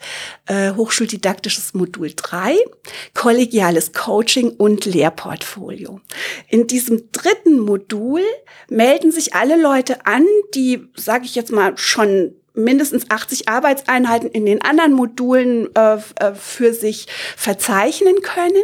äh, 0.47 0.73
Hochschuldidaktisches 0.73 1.73
Modul 1.73 2.11
3, 2.15 2.55
kollegiales 3.13 3.93
Coaching 3.93 4.51
und 4.51 4.85
Lehrportfolio. 4.85 6.01
In 6.47 6.67
diesem 6.67 7.11
dritten 7.11 7.59
Modul 7.59 8.21
melden 8.69 9.11
sich 9.11 9.33
alle 9.33 9.59
Leute 9.59 10.05
an, 10.05 10.25
die, 10.53 10.87
sage 10.95 11.25
ich 11.25 11.35
jetzt 11.35 11.51
mal, 11.51 11.77
schon 11.77 12.35
mindestens 12.53 13.09
80 13.09 13.49
Arbeitseinheiten 13.49 14.29
in 14.29 14.45
den 14.45 14.61
anderen 14.61 14.93
Modulen 14.93 15.75
äh, 15.75 15.95
äh, 15.95 16.35
für 16.35 16.73
sich 16.73 17.07
verzeichnen 17.35 18.21
können. 18.21 18.63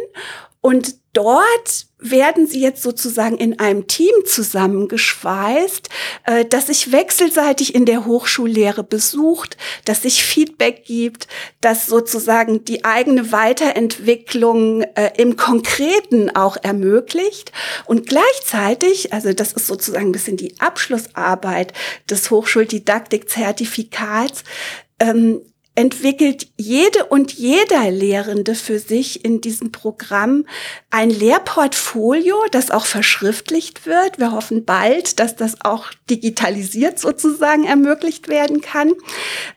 Und 0.62 0.94
dort 1.12 1.86
werden 1.98 2.46
sie 2.46 2.60
jetzt 2.60 2.82
sozusagen 2.82 3.36
in 3.36 3.58
einem 3.58 3.88
Team 3.88 4.12
zusammengeschweißt, 4.24 5.88
äh, 6.24 6.44
das 6.44 6.68
sich 6.68 6.92
wechselseitig 6.92 7.74
in 7.74 7.84
der 7.84 8.06
Hochschullehre 8.06 8.84
besucht, 8.84 9.56
das 9.84 10.02
sich 10.02 10.22
Feedback 10.24 10.84
gibt, 10.84 11.26
das 11.60 11.86
sozusagen 11.86 12.64
die 12.64 12.84
eigene 12.84 13.32
Weiterentwicklung 13.32 14.82
äh, 14.82 15.10
im 15.16 15.34
Konkreten 15.36 16.30
auch 16.30 16.56
ermöglicht. 16.62 17.50
Und 17.86 18.06
gleichzeitig, 18.06 19.12
also 19.12 19.32
das 19.32 19.52
ist 19.52 19.66
sozusagen 19.66 20.06
ein 20.06 20.12
bisschen 20.12 20.36
die 20.36 20.60
Abschlussarbeit 20.60 21.72
des 22.08 22.30
Hochschuldidaktik-Zertifikats, 22.30 24.44
ähm, 25.00 25.40
entwickelt 25.74 26.48
jede 26.56 27.06
und 27.06 27.32
jeder 27.32 27.90
Lehrende 27.90 28.54
für 28.54 28.78
sich 28.78 29.24
in 29.24 29.40
diesem 29.40 29.72
Programm 29.72 30.44
ein 30.90 31.10
Lehrportfolio, 31.10 32.36
das 32.50 32.70
auch 32.70 32.84
verschriftlicht 32.84 33.86
wird. 33.86 34.18
Wir 34.18 34.32
hoffen 34.32 34.64
bald, 34.64 35.18
dass 35.18 35.34
das 35.36 35.64
auch 35.64 35.90
digitalisiert 36.10 36.98
sozusagen 36.98 37.64
ermöglicht 37.64 38.28
werden 38.28 38.60
kann. 38.60 38.92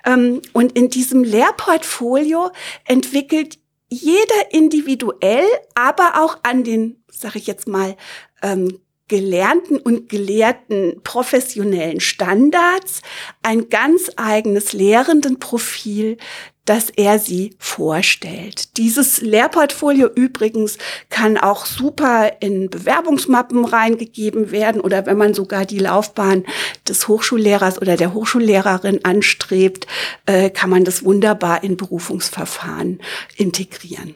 Ähm, 0.05 0.41
und 0.53 0.71
in 0.77 0.89
diesem 0.89 1.23
Lehrportfolio 1.23 2.51
entwickelt 2.85 3.59
jeder 3.89 4.51
individuell, 4.51 5.45
aber 5.75 6.23
auch 6.23 6.39
an 6.43 6.63
den, 6.63 7.03
sage 7.11 7.39
ich 7.39 7.47
jetzt 7.47 7.67
mal, 7.67 7.95
ähm, 8.41 8.79
gelernten 9.07 9.77
und 9.77 10.09
gelehrten 10.09 11.01
professionellen 11.03 11.99
Standards 11.99 13.01
ein 13.43 13.69
ganz 13.69 14.11
eigenes 14.15 14.73
Lehrendenprofil, 14.73 16.17
das 16.65 16.89
er 16.89 17.19
sie 17.19 17.55
vorstellt. 17.59 18.77
Dieses 18.77 19.21
Lehrportfolio 19.21 20.07
übrigens 20.07 20.79
kann 21.09 21.37
auch 21.37 21.67
super 21.67 22.41
in 22.41 22.71
Bewerbungsmappen 22.71 23.65
reingegeben 23.65 24.49
werden 24.49 24.81
oder 24.81 25.05
wenn 25.05 25.17
man 25.17 25.35
sogar 25.35 25.65
die 25.65 25.77
Laufbahn 25.77 26.43
des 26.87 27.07
Hochschullehrers 27.07 27.79
oder 27.79 27.97
der 27.97 28.15
Hochschullehrerin 28.15 29.05
anstrebt, 29.05 29.85
äh, 30.25 30.49
kann 30.49 30.71
man 30.71 30.83
das 30.83 31.05
wunderbar 31.05 31.63
in 31.63 31.77
Berufungsverfahren 31.77 32.99
integrieren. 33.37 34.15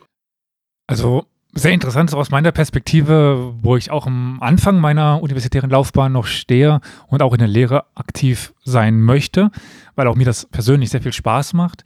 Also 0.87 1.25
sehr 1.53 1.71
interessant, 1.71 2.09
so 2.09 2.17
aus 2.17 2.29
meiner 2.29 2.51
Perspektive, 2.51 3.53
wo 3.61 3.75
ich 3.75 3.91
auch 3.91 4.05
am 4.05 4.37
Anfang 4.41 4.79
meiner 4.79 5.21
universitären 5.21 5.69
Laufbahn 5.69 6.11
noch 6.11 6.25
stehe 6.25 6.79
und 7.07 7.21
auch 7.21 7.33
in 7.33 7.39
der 7.39 7.47
Lehre 7.47 7.85
aktiv 7.95 8.53
sein 8.63 9.01
möchte, 9.01 9.51
weil 9.95 10.07
auch 10.07 10.15
mir 10.15 10.25
das 10.25 10.45
persönlich 10.45 10.91
sehr 10.91 11.01
viel 11.01 11.13
Spaß 11.13 11.53
macht. 11.53 11.83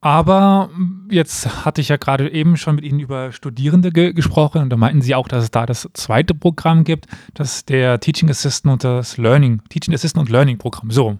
Aber 0.00 0.70
jetzt 1.10 1.64
hatte 1.64 1.80
ich 1.80 1.88
ja 1.88 1.96
gerade 1.96 2.30
eben 2.30 2.56
schon 2.56 2.76
mit 2.76 2.84
Ihnen 2.84 3.00
über 3.00 3.32
Studierende 3.32 3.90
ge 3.90 4.12
gesprochen 4.12 4.62
und 4.62 4.70
da 4.70 4.76
meinten 4.76 5.02
Sie 5.02 5.16
auch, 5.16 5.26
dass 5.26 5.42
es 5.42 5.50
da 5.50 5.66
das 5.66 5.88
zweite 5.94 6.34
Programm 6.34 6.84
gibt, 6.84 7.06
das 7.34 7.64
der 7.64 7.98
Teaching 7.98 8.30
Assistant 8.30 8.74
und 8.74 8.84
das 8.84 9.16
Learning, 9.16 9.60
Teaching 9.70 9.92
Assistant 9.92 10.28
und 10.28 10.32
Learning 10.32 10.56
Programm. 10.56 10.92
So, 10.92 11.18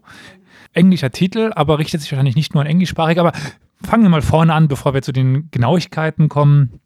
englischer 0.74 1.10
Titel, 1.10 1.50
aber 1.56 1.80
richtet 1.80 2.02
sich 2.02 2.12
wahrscheinlich 2.12 2.36
nicht 2.36 2.54
nur 2.54 2.62
an 2.62 2.68
englischsprachig, 2.68 3.18
aber 3.18 3.32
fangen 3.82 4.04
wir 4.04 4.10
mal 4.10 4.22
vorne 4.22 4.54
an, 4.54 4.68
bevor 4.68 4.94
wir 4.94 5.02
zu 5.02 5.10
den 5.10 5.50
Genauigkeiten 5.50 6.28
kommen. 6.28 6.80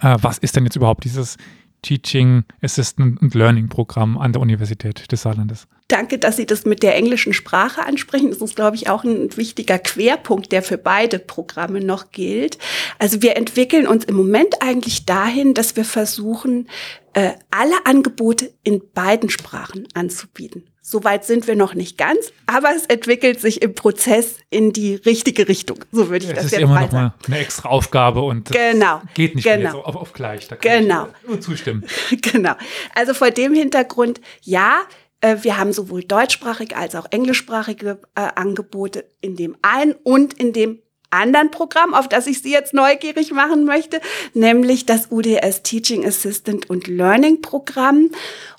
Äh, 0.00 0.16
was 0.20 0.38
ist 0.38 0.56
denn 0.56 0.64
jetzt 0.64 0.76
überhaupt 0.76 1.04
dieses 1.04 1.36
Teaching 1.82 2.44
Assistant 2.62 3.20
und 3.20 3.34
Learning 3.34 3.68
Programm 3.68 4.18
an 4.18 4.32
der 4.32 4.40
Universität 4.40 5.10
des 5.10 5.22
Saarlandes? 5.22 5.66
Danke, 5.88 6.18
dass 6.18 6.36
Sie 6.36 6.46
das 6.46 6.64
mit 6.64 6.82
der 6.82 6.96
englischen 6.96 7.32
Sprache 7.32 7.84
ansprechen. 7.84 8.30
Das 8.30 8.40
ist, 8.40 8.56
glaube 8.56 8.76
ich, 8.76 8.88
auch 8.88 9.04
ein 9.04 9.36
wichtiger 9.36 9.78
Querpunkt, 9.78 10.52
der 10.52 10.62
für 10.62 10.78
beide 10.78 11.18
Programme 11.18 11.80
noch 11.80 12.12
gilt. 12.12 12.58
Also 12.98 13.22
wir 13.22 13.36
entwickeln 13.36 13.86
uns 13.86 14.04
im 14.04 14.14
Moment 14.14 14.62
eigentlich 14.62 15.04
dahin, 15.04 15.54
dass 15.54 15.76
wir 15.76 15.84
versuchen, 15.84 16.68
äh, 17.14 17.32
alle 17.50 17.74
Angebote 17.84 18.52
in 18.62 18.82
beiden 18.94 19.28
Sprachen 19.28 19.86
anzubieten. 19.94 20.64
Soweit 20.84 21.24
sind 21.24 21.46
wir 21.46 21.54
noch 21.54 21.74
nicht 21.74 21.96
ganz, 21.96 22.32
aber 22.46 22.70
es 22.74 22.86
entwickelt 22.86 23.40
sich 23.40 23.62
im 23.62 23.74
Prozess 23.74 24.38
in 24.50 24.72
die 24.72 24.96
richtige 24.96 25.46
Richtung. 25.46 25.84
So 25.92 26.08
würde 26.08 26.24
ich 26.24 26.30
ja, 26.30 26.34
das 26.34 26.50
jetzt 26.50 26.60
mal. 26.62 26.80
Das 26.80 26.86
ist 26.86 26.92
immer 26.92 27.02
noch 27.02 27.12
mal 27.12 27.14
eine 27.26 27.38
extra 27.38 27.68
Aufgabe 27.68 28.20
und 28.22 28.50
genau, 28.50 29.00
geht 29.14 29.36
nicht 29.36 29.44
genau. 29.44 29.70
so 29.70 29.84
auf, 29.84 29.94
auf 29.94 30.12
gleich. 30.12 30.48
Da 30.48 30.56
kann 30.56 30.82
genau. 30.82 31.06
ich 31.22 31.28
nur 31.28 31.40
zustimmen. 31.40 31.84
genau. 32.20 32.54
Also 32.96 33.14
vor 33.14 33.30
dem 33.30 33.54
Hintergrund, 33.54 34.20
ja, 34.42 34.80
wir 35.22 35.58
haben 35.58 35.72
sowohl 35.72 36.04
deutschsprachige 36.04 36.76
als 36.76 36.94
auch 36.94 37.06
englischsprachige 37.10 38.00
äh, 38.14 38.20
Angebote 38.34 39.04
in 39.20 39.36
dem 39.36 39.56
einen 39.62 39.94
und 40.02 40.34
in 40.34 40.52
dem 40.52 40.82
anderen 41.10 41.50
Programm, 41.50 41.94
auf 41.94 42.08
das 42.08 42.26
ich 42.26 42.42
Sie 42.42 42.50
jetzt 42.50 42.74
neugierig 42.74 43.32
machen 43.32 43.64
möchte, 43.64 44.00
nämlich 44.34 44.86
das 44.86 45.08
UDS 45.10 45.62
Teaching 45.62 46.06
Assistant 46.06 46.70
und 46.70 46.86
Learning 46.86 47.42
Programm 47.42 48.10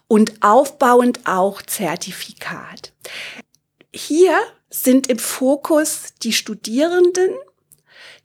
und 0.08 0.34
aufbauend 0.42 1.22
auch 1.26 1.62
Zertifikat. 1.62 2.94
Hier 3.92 4.38
sind 4.70 5.08
im 5.08 5.20
Fokus 5.20 6.14
die 6.22 6.34
Studierenden, 6.34 7.32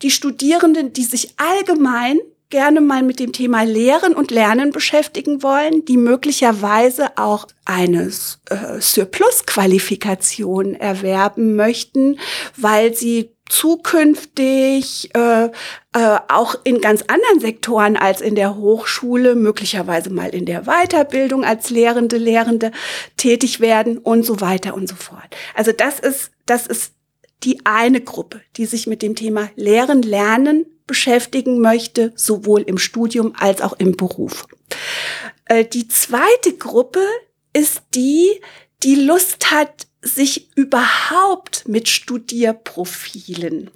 die 0.02 0.11
Studierenden, 0.11 0.92
die 0.92 1.04
sich 1.04 1.35
allgemein 1.38 2.21
gerne 2.50 2.81
mal 2.81 3.02
mit 3.02 3.21
dem 3.21 3.33
Thema 3.33 3.62
Lehren 3.62 4.14
und 4.14 4.31
Lernen 4.31 4.71
beschäftigen 4.71 5.43
wollen, 5.43 5.85
die 5.85 5.97
möglicherweise 5.97 7.17
auch 7.17 7.47
eine 7.64 8.11
äh, 8.49 8.81
Surplus-Qualifikation 8.81 10.75
erwerben 10.75 11.57
möchten, 11.57 12.19
weil 12.57 12.95
sie 12.95 13.31
zukünftig 13.49 15.11
äh, 15.14 15.47
äh, 15.47 15.50
auch 16.28 16.55
in 16.64 16.81
ganz 16.81 17.02
anderen 17.02 17.40
Sektoren 17.40 17.97
als 17.97 18.21
in 18.21 18.35
der 18.35 18.57
Hochschule, 18.57 19.35
möglicherweise 19.35 20.11
mal 20.11 20.31
in 20.31 20.45
der 20.45 20.64
Weiterbildung 20.64 21.45
als 21.45 21.71
Lehrende, 21.71 22.19
Lehrende 22.19 22.73
tätig 23.17 23.61
werden 23.61 23.99
und 23.99 24.25
so 24.25 24.40
weiter 24.40 24.75
und 24.75 24.88
so 24.88 24.97
fort. 24.97 25.37
Also 25.55 25.73
das 25.73 25.99
ist, 25.99 26.31
das 26.47 26.67
ist 26.67 26.93
die 27.45 27.64
eine 27.64 28.00
Gruppe, 28.00 28.40
die 28.57 28.67
sich 28.67 28.87
mit 28.87 29.00
dem 29.00 29.14
Thema 29.14 29.50
Lehren, 29.55 30.02
Lernen 30.02 30.67
beschäftigen 30.88 31.61
möchte, 31.61 32.12
sowohl 32.16 32.62
im 32.62 32.78
Studium 32.78 33.35
als 33.38 33.61
auch 33.61 33.75
im 33.78 33.97
Beruf. 33.97 34.47
Äh, 35.45 35.64
die 35.64 35.87
zweite 35.87 36.57
Gruppe 36.59 37.04
ist 37.52 37.83
die, 37.95 38.40
die 38.83 38.97
Lust 38.97 39.52
hat, 39.52 39.87
sich 40.00 40.57
überhaupt 40.57 41.66
mit 41.66 41.88
Studierprofilen 41.88 43.71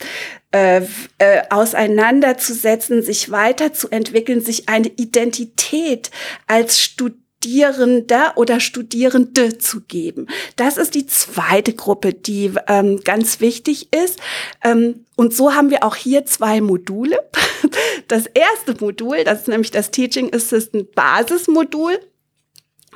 äh, 0.52 0.82
äh, 1.18 1.42
auseinanderzusetzen, 1.50 3.02
sich 3.02 3.30
weiterzuentwickeln, 3.32 4.40
sich 4.40 4.68
eine 4.68 4.88
Identität 4.88 6.12
als 6.46 6.80
Studierender 7.42 8.34
oder 8.36 8.60
Studierende 8.60 9.58
zu 9.58 9.80
geben. 9.80 10.28
Das 10.54 10.76
ist 10.76 10.94
die 10.94 11.06
zweite 11.06 11.72
Gruppe, 11.72 12.14
die 12.14 12.52
ähm, 12.68 13.00
ganz 13.02 13.40
wichtig 13.40 13.92
ist. 13.92 14.20
Ähm, 14.62 15.04
und 15.16 15.34
so 15.34 15.52
haben 15.52 15.70
wir 15.70 15.82
auch 15.82 15.96
hier 15.96 16.24
zwei 16.24 16.60
Module. 16.60 17.18
Das 18.08 18.26
erste 18.26 18.74
Modul, 18.84 19.24
das 19.24 19.42
ist 19.42 19.48
nämlich 19.48 19.70
das 19.70 19.90
Teaching 19.90 20.34
Assistant 20.34 20.94
Basismodul. 20.94 21.98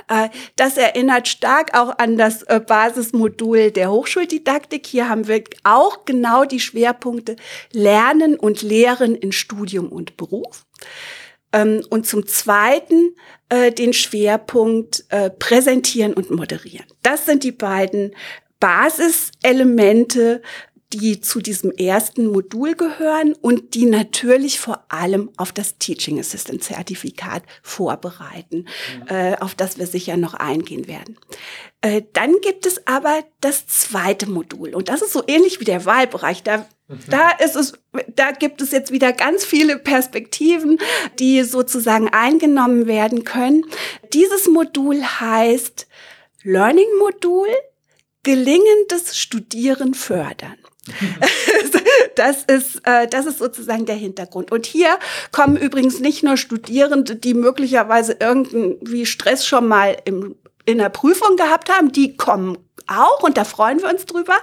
Äh, 0.08 0.28
das 0.56 0.76
erinnert 0.76 1.28
stark 1.28 1.78
auch 1.78 1.96
an 1.98 2.18
das 2.18 2.42
äh, 2.42 2.60
Basismodul 2.60 3.70
der 3.70 3.90
Hochschuldidaktik. 3.90 4.86
Hier 4.86 5.08
haben 5.08 5.26
wir 5.26 5.44
auch 5.64 6.04
genau 6.04 6.44
die 6.44 6.60
Schwerpunkte 6.60 7.36
Lernen 7.72 8.36
und 8.36 8.60
Lehren 8.60 9.14
in 9.14 9.32
Studium 9.32 9.88
und 9.88 10.18
Beruf. 10.18 10.66
Ähm, 11.56 11.82
und 11.90 12.06
zum 12.06 12.26
Zweiten 12.26 13.14
äh, 13.48 13.72
den 13.72 13.92
Schwerpunkt 13.92 15.04
Präsentieren 15.38 16.14
und 16.14 16.30
Moderieren. 16.30 16.86
Das 17.02 17.26
sind 17.26 17.44
die 17.44 17.52
beiden 17.52 18.14
Basiselemente 18.60 20.42
die 20.92 21.20
zu 21.20 21.40
diesem 21.40 21.72
ersten 21.72 22.26
Modul 22.28 22.74
gehören 22.74 23.34
und 23.34 23.74
die 23.74 23.86
natürlich 23.86 24.60
vor 24.60 24.84
allem 24.88 25.30
auf 25.36 25.52
das 25.52 25.78
Teaching 25.78 26.18
Assistant 26.18 26.62
Zertifikat 26.62 27.42
vorbereiten, 27.62 28.66
mhm. 29.00 29.08
äh, 29.08 29.36
auf 29.38 29.54
das 29.54 29.78
wir 29.78 29.86
sicher 29.86 30.16
noch 30.16 30.34
eingehen 30.34 30.86
werden. 30.86 31.18
Äh, 31.80 32.02
dann 32.12 32.34
gibt 32.40 32.66
es 32.66 32.86
aber 32.86 33.24
das 33.40 33.66
zweite 33.66 34.28
Modul 34.28 34.74
und 34.74 34.88
das 34.88 35.02
ist 35.02 35.12
so 35.12 35.22
ähnlich 35.26 35.60
wie 35.60 35.64
der 35.64 35.84
Wahlbereich. 35.84 36.42
Da. 36.42 36.66
Da 36.88 37.30
ist 37.30 37.56
es, 37.56 37.72
da 38.14 38.30
gibt 38.30 38.62
es 38.62 38.70
jetzt 38.70 38.92
wieder 38.92 39.12
ganz 39.12 39.44
viele 39.44 39.78
Perspektiven, 39.78 40.78
die 41.18 41.42
sozusagen 41.42 42.08
eingenommen 42.08 42.86
werden 42.86 43.24
können. 43.24 43.64
Dieses 44.12 44.48
Modul 44.48 45.02
heißt 45.02 45.88
Learning 46.44 46.86
Modul, 46.98 47.48
gelingendes 48.22 49.18
Studieren 49.18 49.94
fördern. 49.94 50.56
das 52.14 52.44
ist, 52.44 52.80
äh, 52.84 53.08
das 53.08 53.26
ist 53.26 53.38
sozusagen 53.38 53.86
der 53.86 53.96
Hintergrund. 53.96 54.52
Und 54.52 54.66
hier 54.66 54.98
kommen 55.32 55.56
übrigens 55.56 55.98
nicht 55.98 56.22
nur 56.22 56.36
Studierende, 56.36 57.16
die 57.16 57.34
möglicherweise 57.34 58.16
irgendwie 58.20 59.06
Stress 59.06 59.44
schon 59.44 59.66
mal 59.66 59.96
im, 60.04 60.36
in 60.64 60.78
der 60.78 60.90
Prüfung 60.90 61.36
gehabt 61.36 61.68
haben, 61.68 61.90
die 61.90 62.16
kommen 62.16 62.58
auch 62.86 63.22
und 63.22 63.36
da 63.36 63.44
freuen 63.44 63.82
wir 63.82 63.88
uns 63.88 64.06
drüber 64.06 64.36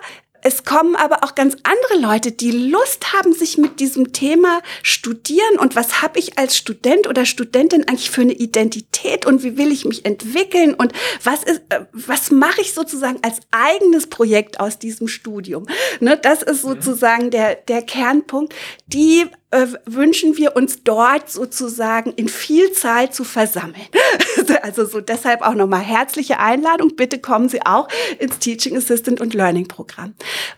es 0.44 0.64
kommen 0.64 0.96
aber 0.96 1.24
auch 1.24 1.36
ganz 1.36 1.56
andere 1.64 2.00
Leute, 2.02 2.32
die 2.32 2.52
Lust 2.52 3.14
haben, 3.14 3.34
sich 3.34 3.58
mit 3.58 3.80
diesem 3.80 4.14
Thema 4.14 4.62
studieren 4.82 5.58
und 5.60 5.76
was 5.76 6.02
habe 6.02 6.20
ich 6.20 6.38
als 6.38 6.58
Student 6.58 7.08
oder 7.08 7.26
Studentin 7.26 7.88
eigentlich 7.88 8.12
für 8.12 8.22
eine 8.22 8.34
Identität 8.34 9.26
und 9.26 9.44
wie 9.44 9.58
will 9.58 9.72
ich 9.72 9.86
mich 9.86 10.06
entwickeln 10.06 10.74
und 10.74 10.94
was 11.24 11.44
ist, 11.44 11.62
äh, 11.70 11.86
was 11.92 12.32
mache 12.32 12.62
ich 12.62 12.74
sozusagen 12.74 13.20
als 13.22 13.40
eigenes 13.52 14.08
Projekt 14.08 14.60
aus 14.60 14.80
diesem 14.80 15.08
Studium? 15.08 15.66
Ne, 16.00 16.18
das 16.18 16.44
ist 16.44 16.62
sozusagen 16.62 17.32
der, 17.32 17.56
der 17.56 17.82
Kernpunkt. 17.82 18.54
Die 18.88 19.26
äh, 19.54 19.68
wünschen 19.86 20.36
wir 20.36 20.56
uns 20.56 20.84
dort 20.84 21.30
sozusagen 21.30 22.12
in 22.14 22.28
Vielzahl 22.28 23.12
zu 23.12 23.24
versammeln. 23.24 23.88
also 24.64 24.86
so 24.86 25.00
deshalb 25.00 25.42
auch 25.42 25.54
nochmal 25.54 25.82
herzliche 25.82 26.40
Einladung. 26.40 26.96
Bitte 26.96 27.20
kommen 27.20 27.50
Sie 27.50 27.64
auch 27.66 27.88
ins 28.20 28.40
Teaching 28.40 28.76
Assistant 28.76 29.22
und 29.22 29.34
Learning 29.34 29.68
Programm. 29.68 30.16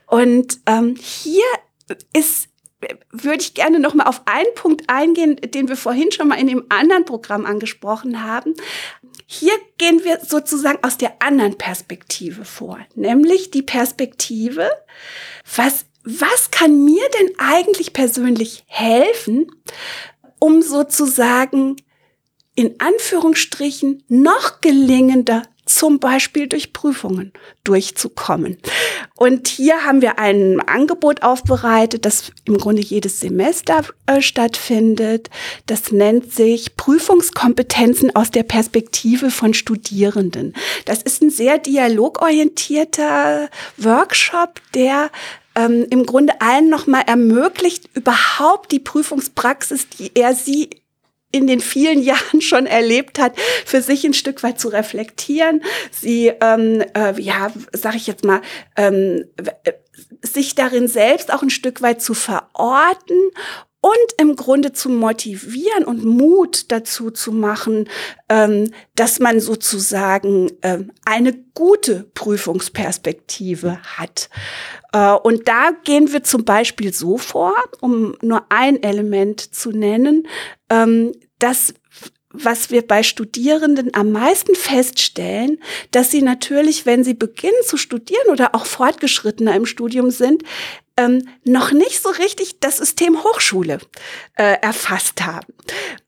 Und 0.07 0.59
ähm, 0.65 0.95
hier 0.97 1.43
ist 2.13 2.49
würde 3.11 3.41
ich 3.41 3.55
gerne 3.55 3.79
noch 3.79 3.95
mal 3.95 4.03
auf 4.03 4.21
einen 4.25 4.53
Punkt 4.53 4.83
eingehen, 4.87 5.37
den 5.37 5.69
wir 5.69 5.77
vorhin 5.77 6.11
schon 6.11 6.27
mal 6.27 6.39
in 6.39 6.47
dem 6.47 6.65
anderen 6.69 7.05
Programm 7.05 7.45
angesprochen 7.45 8.23
haben. 8.23 8.53
Hier 9.25 9.53
gehen 9.79 10.03
wir 10.03 10.19
sozusagen 10.23 10.83
aus 10.83 10.97
der 10.97 11.13
anderen 11.19 11.57
Perspektive 11.57 12.45
vor, 12.45 12.77
nämlich 12.93 13.49
die 13.49 13.63
Perspektive, 13.63 14.69
was 15.55 15.85
was 16.05 16.51
kann 16.51 16.85
mir 16.85 17.03
denn 17.19 17.31
eigentlich 17.39 17.91
persönlich 17.91 18.63
helfen, 18.67 19.47
um 20.39 20.61
sozusagen 20.61 21.75
in 22.55 22.79
Anführungsstrichen 22.79 24.03
noch 24.07 24.61
gelingender 24.61 25.43
zum 25.65 25.99
Beispiel 25.99 26.47
durch 26.47 26.73
Prüfungen 26.73 27.33
durchzukommen. 27.63 28.57
Und 29.17 29.47
hier 29.47 29.85
haben 29.85 30.01
wir 30.01 30.19
ein 30.19 30.59
Angebot 30.59 31.23
aufbereitet, 31.23 32.05
das 32.05 32.33
im 32.43 32.57
Grunde 32.57 32.81
jedes 32.81 33.21
Semester 33.21 33.85
äh, 34.07 34.21
stattfindet. 34.21 35.29
Das 35.67 35.93
nennt 35.93 36.33
sich 36.33 36.75
Prüfungskompetenzen 36.75 38.13
aus 38.13 38.29
der 38.29 38.43
Perspektive 38.43 39.31
von 39.31 39.53
Studierenden. 39.53 40.53
Das 40.83 41.01
ist 41.01 41.21
ein 41.21 41.29
sehr 41.29 41.59
dialogorientierter 41.59 43.49
Workshop, 43.77 44.59
der 44.73 45.09
ähm, 45.55 45.87
im 45.89 46.05
Grunde 46.05 46.41
allen 46.41 46.69
nochmal 46.69 47.03
ermöglicht, 47.07 47.89
überhaupt 47.95 48.73
die 48.73 48.79
Prüfungspraxis, 48.79 49.87
die 49.87 50.11
er 50.13 50.35
sie 50.35 50.69
in 51.35 51.47
den 51.47 51.59
vielen 51.59 52.01
Jahren 52.01 52.41
schon 52.41 52.65
erlebt 52.65 53.19
hat, 53.19 53.33
für 53.65 53.81
sich 53.81 54.05
ein 54.05 54.13
Stück 54.13 54.43
weit 54.43 54.59
zu 54.59 54.69
reflektieren, 54.69 55.61
sie, 55.91 56.31
ähm, 56.41 56.83
äh, 56.95 57.19
ja, 57.21 57.51
sag 57.73 57.95
ich 57.95 58.07
jetzt 58.07 58.23
mal, 58.23 58.41
ähm, 58.77 59.25
sich 60.21 60.55
darin 60.55 60.87
selbst 60.87 61.31
auch 61.31 61.41
ein 61.41 61.49
Stück 61.49 61.81
weit 61.81 62.01
zu 62.01 62.13
verorten 62.13 63.17
und 63.85 64.19
im 64.19 64.35
Grunde 64.35 64.73
zu 64.73 64.89
motivieren 64.89 65.83
und 65.83 66.03
Mut 66.03 66.71
dazu 66.71 67.11
zu 67.11 67.31
machen, 67.31 67.87
ähm, 68.29 68.71
dass 68.95 69.19
man 69.19 69.39
sozusagen 69.39 70.51
ähm, 70.63 70.91
eine 71.05 71.33
gute 71.53 72.09
Prüfungsperspektive 72.15 73.77
hat. 73.83 74.31
Äh, 74.91 75.11
und 75.11 75.47
da 75.47 75.69
gehen 75.83 76.11
wir 76.11 76.23
zum 76.23 76.45
Beispiel 76.45 76.93
so 76.93 77.19
vor, 77.19 77.53
um 77.79 78.15
nur 78.23 78.45
ein 78.49 78.81
Element 78.81 79.39
zu 79.53 79.69
nennen, 79.69 80.27
dass 81.45 81.75
was 82.37 82.69
wir 82.69 82.85
bei 82.85 83.01
Studierenden 83.01 83.93
am 83.93 84.11
meisten 84.11 84.55
feststellen, 84.55 85.61
dass 85.91 86.11
sie 86.11 86.21
natürlich, 86.21 86.85
wenn 86.85 87.03
sie 87.05 87.13
beginnen 87.13 87.53
zu 87.65 87.77
studieren 87.77 88.27
oder 88.29 88.53
auch 88.53 88.65
fortgeschrittener 88.65 89.55
im 89.55 89.65
Studium 89.65 90.11
sind, 90.11 90.43
ähm, 90.97 91.29
noch 91.45 91.71
nicht 91.71 92.01
so 92.01 92.09
richtig 92.09 92.59
das 92.59 92.77
System 92.77 93.23
Hochschule 93.23 93.77
äh, 94.37 94.57
erfasst 94.61 95.25
haben. 95.25 95.53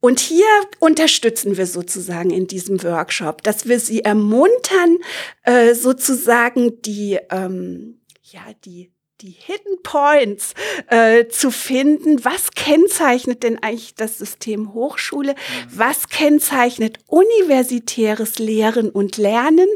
Und 0.01 0.19
hier 0.19 0.45
unterstützen 0.79 1.55
wir 1.55 1.65
sozusagen 1.65 2.31
in 2.31 2.47
diesem 2.47 2.83
Workshop, 2.83 3.43
dass 3.43 3.67
wir 3.67 3.79
sie 3.79 4.01
ermuntern, 4.01 4.97
äh, 5.43 5.75
sozusagen 5.75 6.81
die, 6.81 7.19
ähm, 7.31 8.01
ja, 8.23 8.41
die 8.65 8.91
die 9.21 9.31
Hidden 9.31 9.81
Points 9.81 10.53
äh, 10.89 11.27
zu 11.27 11.49
finden. 11.49 12.23
Was 12.23 12.51
kennzeichnet 12.51 13.41
denn 13.41 13.57
eigentlich 13.63 13.95
das 13.95 14.19
System 14.19 14.73
Hochschule? 14.73 15.31
Mhm. 15.31 15.69
Was 15.71 16.09
kennzeichnet 16.09 16.99
universitäres 17.07 18.37
Lehren 18.37 18.91
und 18.91 19.17
Lernen? 19.17 19.67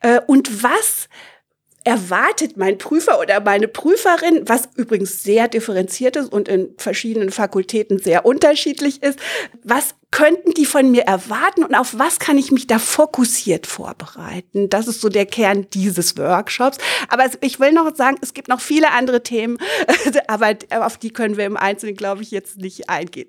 Äh, 0.00 0.20
und 0.26 0.64
was 0.64 1.08
erwartet 1.84 2.56
mein 2.56 2.78
Prüfer 2.78 3.20
oder 3.20 3.40
meine 3.40 3.68
Prüferin, 3.68 4.42
was 4.48 4.68
übrigens 4.74 5.22
sehr 5.22 5.48
differenziert 5.48 6.16
ist 6.16 6.30
und 6.30 6.48
in 6.48 6.74
verschiedenen 6.76 7.30
Fakultäten 7.30 7.98
sehr 7.98 8.26
unterschiedlich 8.26 9.02
ist, 9.02 9.18
was 9.62 9.94
könnten 10.10 10.52
die 10.54 10.64
von 10.64 10.90
mir 10.90 11.02
erwarten 11.02 11.62
und 11.62 11.74
auf 11.74 11.98
was 11.98 12.18
kann 12.18 12.36
ich 12.36 12.50
mich 12.50 12.66
da 12.66 12.78
fokussiert 12.78 13.66
vorbereiten? 13.66 14.68
Das 14.68 14.88
ist 14.88 15.00
so 15.00 15.08
der 15.08 15.24
Kern 15.24 15.66
dieses 15.72 16.16
Workshops. 16.16 16.78
Aber 17.08 17.26
ich 17.40 17.60
will 17.60 17.72
noch 17.72 17.94
sagen, 17.94 18.16
es 18.20 18.34
gibt 18.34 18.48
noch 18.48 18.60
viele 18.60 18.90
andere 18.92 19.22
Themen, 19.22 19.58
aber 20.26 20.54
auf 20.80 20.98
die 20.98 21.10
können 21.10 21.36
wir 21.36 21.46
im 21.46 21.56
Einzelnen, 21.56 21.94
glaube 21.94 22.22
ich, 22.22 22.32
jetzt 22.32 22.58
nicht 22.58 22.90
eingehen. 22.90 23.28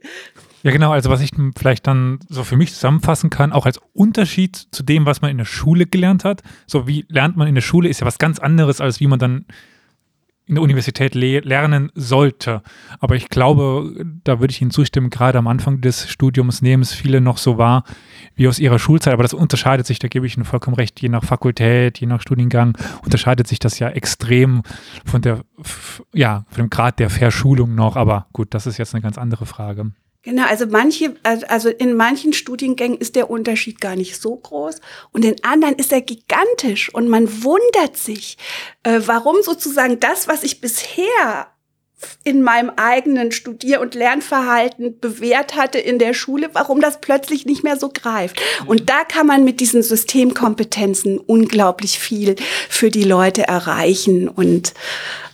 Ja, 0.63 0.71
genau. 0.71 0.91
Also 0.91 1.09
was 1.09 1.21
ich 1.21 1.31
vielleicht 1.57 1.85
dann 1.85 2.19
so 2.29 2.43
für 2.43 2.57
mich 2.57 2.73
zusammenfassen 2.73 3.29
kann, 3.29 3.51
auch 3.51 3.65
als 3.65 3.79
Unterschied 3.93 4.67
zu 4.71 4.83
dem, 4.83 5.05
was 5.05 5.21
man 5.21 5.31
in 5.31 5.37
der 5.37 5.45
Schule 5.45 5.85
gelernt 5.85 6.23
hat. 6.23 6.41
So 6.65 6.87
wie 6.87 7.05
lernt 7.09 7.37
man 7.37 7.47
in 7.47 7.55
der 7.55 7.61
Schule, 7.61 7.89
ist 7.89 8.01
ja 8.01 8.07
was 8.07 8.17
ganz 8.17 8.39
anderes, 8.39 8.81
als 8.81 8.99
wie 8.99 9.07
man 9.07 9.19
dann 9.19 9.45
in 10.51 10.55
der 10.55 10.63
Universität 10.63 11.15
le 11.15 11.39
lernen 11.39 11.93
sollte. 11.95 12.61
Aber 12.99 13.15
ich 13.15 13.29
glaube, 13.29 14.05
da 14.25 14.41
würde 14.41 14.51
ich 14.51 14.61
Ihnen 14.61 14.69
zustimmen, 14.69 15.09
gerade 15.09 15.37
am 15.37 15.47
Anfang 15.47 15.79
des 15.79 16.09
Studiums 16.09 16.61
nehmen 16.61 16.83
es 16.83 16.93
viele 16.93 17.21
noch 17.21 17.37
so 17.37 17.57
wahr 17.57 17.85
wie 18.35 18.49
aus 18.49 18.59
ihrer 18.59 18.77
Schulzeit. 18.77 19.13
Aber 19.13 19.23
das 19.23 19.33
unterscheidet 19.33 19.87
sich, 19.87 19.99
da 19.99 20.09
gebe 20.09 20.27
ich 20.27 20.35
Ihnen 20.35 20.43
vollkommen 20.43 20.75
recht, 20.75 21.01
je 21.01 21.07
nach 21.07 21.23
Fakultät, 21.23 22.01
je 22.01 22.07
nach 22.07 22.21
Studiengang, 22.21 22.77
unterscheidet 23.01 23.47
sich 23.47 23.59
das 23.59 23.79
ja 23.79 23.87
extrem 23.91 24.63
von 25.05 25.21
der, 25.21 25.45
ja, 26.13 26.43
von 26.49 26.65
dem 26.65 26.69
Grad 26.69 26.99
der 26.99 27.09
Verschulung 27.09 27.73
noch. 27.73 27.95
Aber 27.95 28.27
gut, 28.33 28.53
das 28.53 28.67
ist 28.67 28.77
jetzt 28.77 28.93
eine 28.93 29.01
ganz 29.01 29.17
andere 29.17 29.45
Frage. 29.45 29.91
Genau, 30.23 30.45
also 30.45 30.67
manche, 30.67 31.15
also 31.23 31.69
in 31.69 31.95
manchen 31.95 32.33
Studiengängen 32.33 32.99
ist 32.99 33.15
der 33.15 33.31
Unterschied 33.31 33.81
gar 33.81 33.95
nicht 33.95 34.21
so 34.21 34.35
groß 34.35 34.79
und 35.11 35.25
in 35.25 35.43
anderen 35.43 35.75
ist 35.75 35.91
er 35.91 36.01
gigantisch 36.01 36.93
und 36.93 37.09
man 37.09 37.43
wundert 37.43 37.97
sich, 37.97 38.37
äh, 38.83 39.01
warum 39.05 39.37
sozusagen 39.41 39.99
das, 39.99 40.27
was 40.27 40.43
ich 40.43 40.61
bisher 40.61 41.47
in 42.23 42.43
meinem 42.43 42.71
eigenen 42.75 43.31
Studier- 43.31 43.81
und 43.81 43.95
Lernverhalten 43.95 44.99
bewährt 44.99 45.55
hatte 45.55 45.79
in 45.79 45.97
der 45.97 46.13
Schule, 46.13 46.49
warum 46.53 46.81
das 46.81 47.01
plötzlich 47.01 47.45
nicht 47.45 47.63
mehr 47.63 47.77
so 47.77 47.89
greift. 47.89 48.41
Und 48.65 48.89
da 48.89 49.03
kann 49.03 49.27
man 49.27 49.43
mit 49.43 49.59
diesen 49.59 49.83
Systemkompetenzen 49.83 51.17
unglaublich 51.17 51.99
viel 51.99 52.35
für 52.69 52.89
die 52.89 53.03
Leute 53.03 53.47
erreichen 53.47 54.27
und 54.27 54.73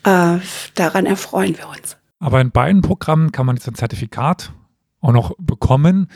äh, 0.04 0.38
daran 0.76 1.06
erfreuen 1.06 1.58
wir 1.58 1.68
uns. 1.70 1.98
Aber 2.20 2.42
in 2.42 2.52
beiden 2.52 2.82
Programmen 2.82 3.32
kann 3.32 3.46
man 3.46 3.58
jetzt 3.58 3.68
ein 3.68 3.76
Zertifikat 3.76 4.52
auch 5.02 5.12
noch 5.12 5.36
bekommen, 5.38 6.08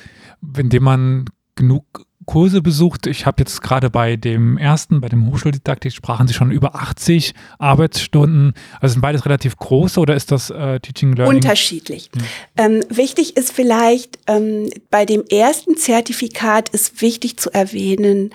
indem 0.57 0.83
man 0.83 1.25
genug 1.55 2.05
Kurse 2.25 2.61
besucht. 2.61 3.07
Ich 3.07 3.25
habe 3.25 3.37
jetzt 3.39 3.61
gerade 3.61 3.89
bei 3.89 4.15
dem 4.15 4.57
ersten, 4.57 5.01
bei 5.01 5.09
dem 5.09 5.29
Hochschuldidaktik, 5.29 5.91
sprachen 5.91 6.27
Sie 6.27 6.33
schon 6.33 6.51
über 6.51 6.75
80 6.75 7.33
Arbeitsstunden. 7.57 8.53
Also 8.79 8.93
sind 8.93 9.01
beides 9.01 9.25
relativ 9.25 9.57
große 9.57 9.99
oder 9.99 10.15
ist 10.15 10.31
das 10.31 10.49
äh, 10.49 10.79
Teaching 10.79 11.13
Learning? 11.13 11.37
Unterschiedlich. 11.37 12.09
Hm. 12.15 12.23
Ähm, 12.57 12.83
wichtig 12.89 13.37
ist 13.37 13.51
vielleicht, 13.51 14.19
ähm, 14.27 14.69
bei 14.91 15.05
dem 15.05 15.23
ersten 15.29 15.75
Zertifikat 15.77 16.69
ist 16.69 17.01
wichtig 17.01 17.37
zu 17.37 17.51
erwähnen, 17.51 18.31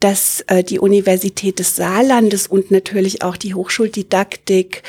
dass 0.00 0.40
äh, 0.48 0.64
die 0.64 0.78
Universität 0.78 1.58
des 1.58 1.76
Saarlandes 1.76 2.46
und 2.46 2.70
natürlich 2.70 3.22
auch 3.22 3.36
die 3.36 3.54
Hochschuldidaktik 3.54 4.82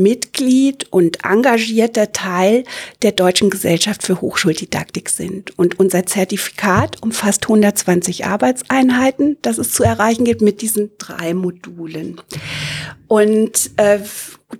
Mitglied 0.00 0.86
und 0.90 1.24
engagierter 1.24 2.12
Teil 2.12 2.64
der 3.02 3.12
Deutschen 3.12 3.50
Gesellschaft 3.50 4.02
für 4.02 4.20
Hochschuldidaktik 4.20 5.08
sind. 5.10 5.56
Und 5.58 5.78
unser 5.78 6.06
Zertifikat 6.06 7.02
umfasst 7.02 7.44
120 7.44 8.26
Arbeitseinheiten, 8.26 9.36
das 9.42 9.58
es 9.58 9.72
zu 9.72 9.84
erreichen 9.84 10.24
gibt 10.24 10.42
mit 10.42 10.62
diesen 10.62 10.90
drei 10.98 11.34
Modulen. 11.34 12.20
Und 13.06 13.70
äh, 13.76 14.00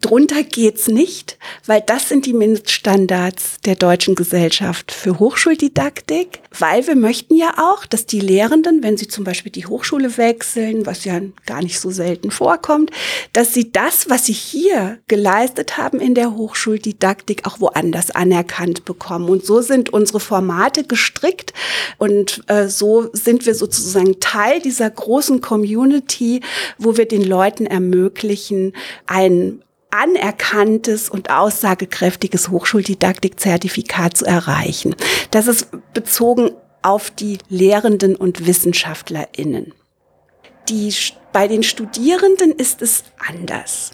drunter 0.00 0.44
geht's 0.44 0.88
nicht, 0.88 1.37
weil 1.66 1.83
das 1.85 2.09
sind 2.09 2.24
die 2.24 2.33
Mindeststandards 2.33 3.61
der 3.64 3.74
Deutschen 3.74 4.14
Gesellschaft 4.14 4.92
für 4.92 5.18
Hochschuldidaktik, 5.18 6.40
weil 6.57 6.87
wir 6.87 6.94
möchten 6.94 7.37
ja 7.37 7.55
auch, 7.59 7.87
dass 7.87 8.07
die 8.07 8.20
Lehrenden, 8.20 8.83
wenn 8.83 8.96
sie 8.96 9.09
zum 9.09 9.24
Beispiel 9.24 9.50
die 9.50 9.66
Hochschule 9.66 10.16
wechseln, 10.16 10.87
was 10.87 11.05
ja 11.05 11.20
gar 11.44 11.62
nicht 11.62 11.81
so 11.81 11.90
selten 11.90 12.31
vorkommt, 12.31 12.90
dass 13.33 13.53
sie 13.53 13.72
das, 13.72 14.09
was 14.09 14.26
sie 14.26 14.33
hier 14.33 14.98
geleistet 15.09 15.76
haben 15.76 15.98
in 15.98 16.14
der 16.14 16.37
Hochschuldidaktik, 16.37 17.46
auch 17.46 17.61
woanders 17.61 18.12
anerkannt 18.12 18.85
bekommen. 18.85 19.29
Und 19.29 19.44
so 19.44 19.61
sind 19.61 19.92
unsere 19.92 20.20
Formate 20.20 20.85
gestrickt 20.85 21.53
und 21.98 22.42
äh, 22.46 22.68
so 22.68 23.11
sind 23.12 23.44
wir 23.44 23.55
sozusagen 23.55 24.20
Teil 24.20 24.61
dieser 24.61 24.88
großen 24.88 25.40
Community, 25.40 26.42
wo 26.79 26.96
wir 26.96 27.07
den 27.07 27.24
Leuten 27.24 27.66
ermöglichen, 27.66 28.72
ein 29.07 29.62
anerkanntes 29.90 31.09
und 31.09 31.31
aussagekräftiges 31.31 32.48
Hochschuldidaktikzertifikat 32.48 34.16
zu 34.16 34.24
erreichen. 34.24 34.94
Das 35.31 35.46
ist 35.46 35.68
bezogen 35.92 36.50
auf 36.83 37.11
die 37.11 37.38
Lehrenden 37.48 38.16
und 38.16 38.46
WissenschaftlerInnen. 38.46 39.74
Die, 40.68 40.94
bei 41.33 41.48
den 41.48 41.62
Studierenden 41.62 42.53
ist 42.53 42.83
es 42.83 43.05
anders. 43.29 43.92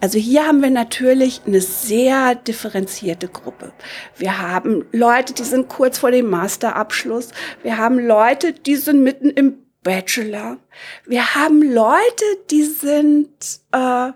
Also 0.00 0.18
hier 0.18 0.46
haben 0.46 0.62
wir 0.62 0.70
natürlich 0.70 1.42
eine 1.46 1.60
sehr 1.60 2.34
differenzierte 2.34 3.28
Gruppe. 3.28 3.72
Wir 4.16 4.38
haben 4.38 4.84
Leute, 4.92 5.32
die 5.34 5.44
sind 5.44 5.68
kurz 5.68 5.98
vor 5.98 6.10
dem 6.10 6.28
Masterabschluss. 6.28 7.30
Wir 7.62 7.78
haben 7.78 7.98
Leute, 7.98 8.52
die 8.52 8.76
sind 8.76 9.02
mitten 9.02 9.30
im 9.30 9.58
Bachelor. 9.82 10.58
Wir 11.06 11.34
haben 11.34 11.62
Leute, 11.62 12.24
die 12.50 12.64
sind 12.64 13.28
äh, 13.72 14.10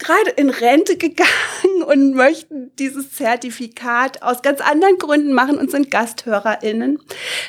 gerade 0.00 0.30
in 0.30 0.50
Rente 0.50 0.96
gegangen 0.96 1.28
und 1.86 2.14
möchten 2.14 2.74
dieses 2.76 3.12
Zertifikat 3.12 4.22
aus 4.22 4.42
ganz 4.42 4.60
anderen 4.60 4.98
Gründen 4.98 5.32
machen 5.32 5.58
und 5.58 5.70
sind 5.70 5.90
GasthörerInnen. 5.90 6.98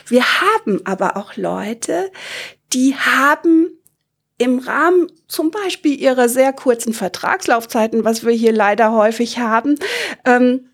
Wir 0.06 0.24
haben 0.24 0.82
aber 0.86 1.18
auch 1.18 1.36
Leute, 1.36 2.12
die 2.74 2.96
haben 2.96 3.70
im 4.38 4.60
Rahmen 4.60 5.12
zum 5.28 5.52
Beispiel 5.52 6.00
ihrer 6.00 6.28
sehr 6.28 6.52
kurzen 6.52 6.94
Vertragslaufzeiten, 6.94 8.04
was 8.04 8.26
wir 8.26 8.34
hier 8.34 8.52
leider 8.52 8.92
häufig 8.92 9.40
haben, 9.40 9.76
ähm, 10.26 10.70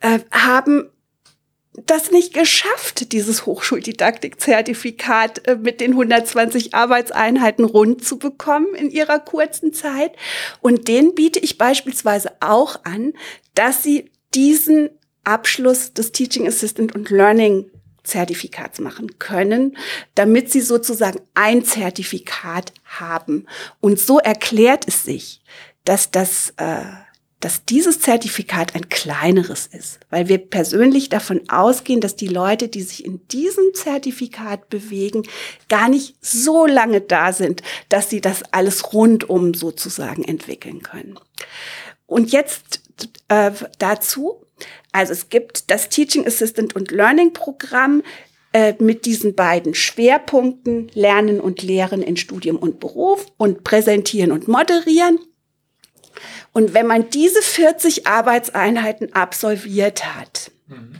äh, 0.00 0.18
haben 0.32 0.90
das 1.74 2.12
nicht 2.12 2.34
geschafft, 2.34 3.12
dieses 3.12 3.46
Hochschuldidaktik-Zertifikat 3.46 5.48
äh, 5.48 5.56
mit 5.56 5.80
den 5.80 5.92
120 5.92 6.74
Arbeitseinheiten 6.74 7.64
rund 7.64 8.04
zu 8.04 8.18
bekommen 8.18 8.74
in 8.74 8.90
ihrer 8.90 9.18
kurzen 9.18 9.72
Zeit. 9.72 10.12
Und 10.60 10.88
denen 10.88 11.14
biete 11.14 11.40
ich 11.40 11.58
beispielsweise 11.58 12.32
auch 12.40 12.84
an, 12.84 13.12
dass 13.54 13.82
sie 13.82 14.10
diesen 14.34 14.90
Abschluss 15.24 15.92
des 15.92 16.12
Teaching 16.12 16.46
Assistant 16.46 16.94
und 16.94 17.10
Learning 17.10 17.70
Zertifikats 18.04 18.80
machen 18.80 19.18
können, 19.18 19.76
damit 20.14 20.52
sie 20.52 20.60
sozusagen 20.60 21.20
ein 21.32 21.64
Zertifikat 21.64 22.72
haben. 22.84 23.46
Und 23.80 23.98
so 23.98 24.18
erklärt 24.18 24.86
es 24.86 25.04
sich, 25.04 25.40
dass 25.84 26.10
das 26.10 26.52
äh, 26.58 26.82
dass 27.44 27.66
dieses 27.66 28.00
Zertifikat 28.00 28.74
ein 28.74 28.88
kleineres 28.88 29.66
ist, 29.66 30.00
weil 30.08 30.28
wir 30.28 30.38
persönlich 30.38 31.10
davon 31.10 31.42
ausgehen, 31.50 32.00
dass 32.00 32.16
die 32.16 32.26
Leute, 32.26 32.68
die 32.68 32.80
sich 32.80 33.04
in 33.04 33.20
diesem 33.28 33.74
Zertifikat 33.74 34.70
bewegen, 34.70 35.24
gar 35.68 35.90
nicht 35.90 36.16
so 36.22 36.64
lange 36.64 37.02
da 37.02 37.34
sind, 37.34 37.62
dass 37.90 38.08
sie 38.08 38.22
das 38.22 38.42
alles 38.52 38.94
rundum 38.94 39.52
sozusagen 39.52 40.24
entwickeln 40.24 40.82
können. 40.82 41.18
Und 42.06 42.32
jetzt 42.32 42.80
äh, 43.28 43.50
dazu, 43.78 44.46
also 44.92 45.12
es 45.12 45.28
gibt 45.28 45.70
das 45.70 45.90
Teaching 45.90 46.26
Assistant 46.26 46.74
und 46.74 46.92
Learning 46.92 47.34
Programm, 47.34 48.02
äh, 48.54 48.72
mit 48.78 49.04
diesen 49.04 49.34
beiden 49.34 49.74
Schwerpunkten 49.74 50.90
Lernen 50.94 51.40
und 51.40 51.60
Lehren 51.60 52.00
in 52.00 52.16
Studium 52.16 52.56
und 52.56 52.80
Beruf 52.80 53.26
und 53.36 53.64
Präsentieren 53.64 54.32
und 54.32 54.48
Moderieren. 54.48 55.18
Und 56.52 56.74
wenn 56.74 56.86
man 56.86 57.10
diese 57.10 57.42
40 57.42 58.06
Arbeitseinheiten 58.06 59.12
absolviert 59.14 60.04
hat, 60.14 60.50
mhm. 60.66 60.96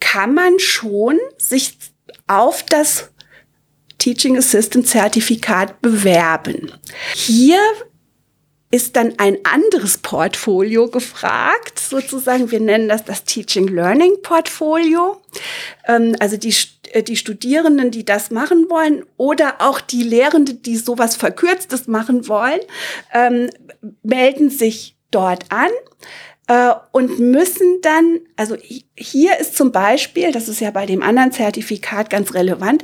kann 0.00 0.34
man 0.34 0.58
schon 0.58 1.18
sich 1.38 1.78
auf 2.26 2.62
das 2.62 3.10
Teaching 3.98 4.36
Assistant 4.36 4.88
Zertifikat 4.88 5.80
bewerben. 5.80 6.72
Hier 7.14 7.60
ist 8.72 8.96
dann 8.96 9.12
ein 9.18 9.36
anderes 9.44 9.98
Portfolio 9.98 10.88
gefragt, 10.88 11.78
sozusagen. 11.78 12.50
Wir 12.50 12.58
nennen 12.58 12.88
das 12.88 13.04
das 13.04 13.24
Teaching 13.24 13.68
Learning 13.68 14.14
Portfolio. 14.22 15.20
Ähm, 15.86 16.16
also 16.18 16.38
die, 16.38 16.54
äh, 16.92 17.02
die 17.02 17.16
Studierenden, 17.16 17.90
die 17.90 18.04
das 18.04 18.30
machen 18.30 18.70
wollen 18.70 19.04
oder 19.18 19.56
auch 19.60 19.80
die 19.80 20.02
Lehrenden, 20.02 20.62
die 20.62 20.76
sowas 20.76 21.16
Verkürztes 21.16 21.86
machen 21.86 22.26
wollen, 22.28 22.60
ähm, 23.12 23.50
melden 24.02 24.48
sich 24.48 24.96
dort 25.10 25.44
an 25.52 25.70
äh, 26.48 26.72
und 26.90 27.18
müssen 27.18 27.80
dann, 27.82 28.20
also 28.36 28.56
hier 28.96 29.38
ist 29.38 29.56
zum 29.56 29.72
Beispiel, 29.72 30.32
das 30.32 30.48
ist 30.48 30.60
ja 30.60 30.70
bei 30.70 30.86
dem 30.86 31.02
anderen 31.02 31.32
Zertifikat 31.32 32.10
ganz 32.10 32.34
relevant, 32.34 32.82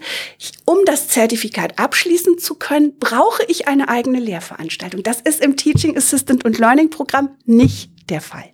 um 0.64 0.78
das 0.84 1.08
Zertifikat 1.08 1.78
abschließen 1.78 2.38
zu 2.38 2.54
können, 2.54 2.98
brauche 2.98 3.42
ich 3.48 3.68
eine 3.68 3.88
eigene 3.88 4.20
Lehrveranstaltung. 4.20 5.02
Das 5.02 5.20
ist 5.20 5.40
im 5.40 5.56
Teaching 5.56 5.96
Assistant 5.96 6.44
und 6.44 6.58
Learning 6.58 6.90
Programm 6.90 7.36
nicht 7.44 7.90
der 8.10 8.20
Fall. 8.20 8.50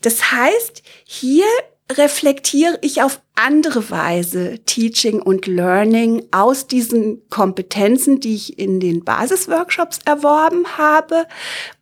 Das 0.00 0.32
heißt, 0.32 0.82
hier 1.04 1.44
reflektiere 1.98 2.78
ich 2.82 3.02
auf 3.02 3.20
andere 3.34 3.90
Weise 3.90 4.60
Teaching 4.64 5.20
und 5.20 5.46
Learning 5.46 6.24
aus 6.30 6.66
diesen 6.66 7.28
Kompetenzen, 7.30 8.20
die 8.20 8.34
ich 8.34 8.58
in 8.58 8.80
den 8.80 9.04
Basisworkshops 9.04 9.98
erworben 10.04 10.78
habe 10.78 11.26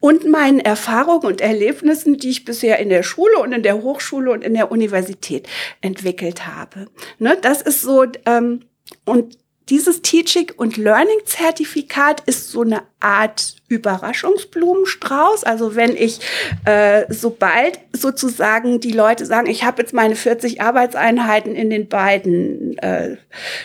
und 0.01 0.29
meinen 0.29 0.61
Erfahrungen 0.61 1.27
und 1.27 1.41
Erlebnissen, 1.41 2.17
die 2.17 2.31
ich 2.31 2.45
bisher 2.45 2.79
in 2.79 2.89
der 2.89 3.03
Schule 3.03 3.39
und 3.39 3.53
in 3.53 3.63
der 3.63 3.83
Hochschule 3.83 4.31
und 4.31 4.43
in 4.43 4.55
der 4.55 4.71
Universität 4.71 5.49
entwickelt 5.81 6.47
habe. 6.47 6.87
Ne, 7.19 7.37
das 7.41 7.61
ist 7.61 7.83
so, 7.83 8.07
ähm, 8.27 8.61
und 9.05 9.37
dieses 9.73 10.03
Teaching 10.03 10.53
und 10.55 10.77
Learning 10.77 11.21
Zertifikat 11.25 12.21
ist 12.27 12.51
so 12.51 12.61
eine 12.61 12.83
Art 13.01 13.57
Überraschungsblumenstrauß. 13.69 15.45
Also 15.45 15.75
wenn 15.75 15.97
ich, 15.97 16.21
äh, 16.67 17.07
sobald 17.09 17.81
sozusagen 17.91 18.81
die 18.81 18.93
Leute 18.93 19.25
sagen, 19.25 19.47
ich 19.47 19.65
habe 19.65 19.81
jetzt 19.81 19.95
meine 19.95 20.15
40 20.15 20.61
Arbeitseinheiten 20.61 21.55
in 21.55 21.71
den 21.71 21.89
beiden 21.89 22.77
äh, 22.81 23.17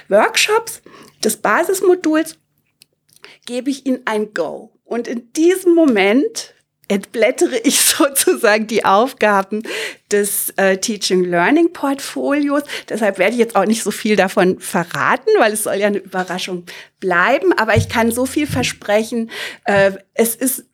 Workshops 0.08 0.82
des 1.26 1.36
Basismoduls, 1.36 2.38
gebe 3.46 3.70
ich 3.70 3.86
ihnen 3.86 4.00
ein 4.06 4.34
Go. 4.34 4.72
Und 4.86 5.10
in 5.10 5.34
diesem 5.34 5.76
Moment 5.76 6.54
entblättere 6.88 7.58
ich 7.64 7.80
sozusagen 7.82 8.68
die 8.68 8.86
Aufgaben 8.86 9.64
des 10.12 10.54
äh, 10.58 10.78
Teaching 10.78 11.24
Learning 11.24 11.74
Portfolios. 11.74 12.64
Deshalb 12.90 13.18
werde 13.18 13.34
ich 13.34 13.40
jetzt 13.40 13.56
auch 13.56 13.66
nicht 13.66 13.84
so 13.84 13.92
viel 13.92 14.16
davon 14.16 14.60
verraten, 14.60 15.30
weil 15.40 15.54
es 15.54 15.64
soll 15.64 15.76
ja 15.76 15.88
eine 15.88 15.98
Überraschung 15.98 16.66
bleiben. 17.00 17.54
Aber 17.54 17.76
ich 17.76 17.90
kann 17.90 18.12
so 18.12 18.26
viel 18.26 18.48
versprechen. 18.48 19.32
Äh, 19.66 19.92
es 20.14 20.36
ist 20.36 20.66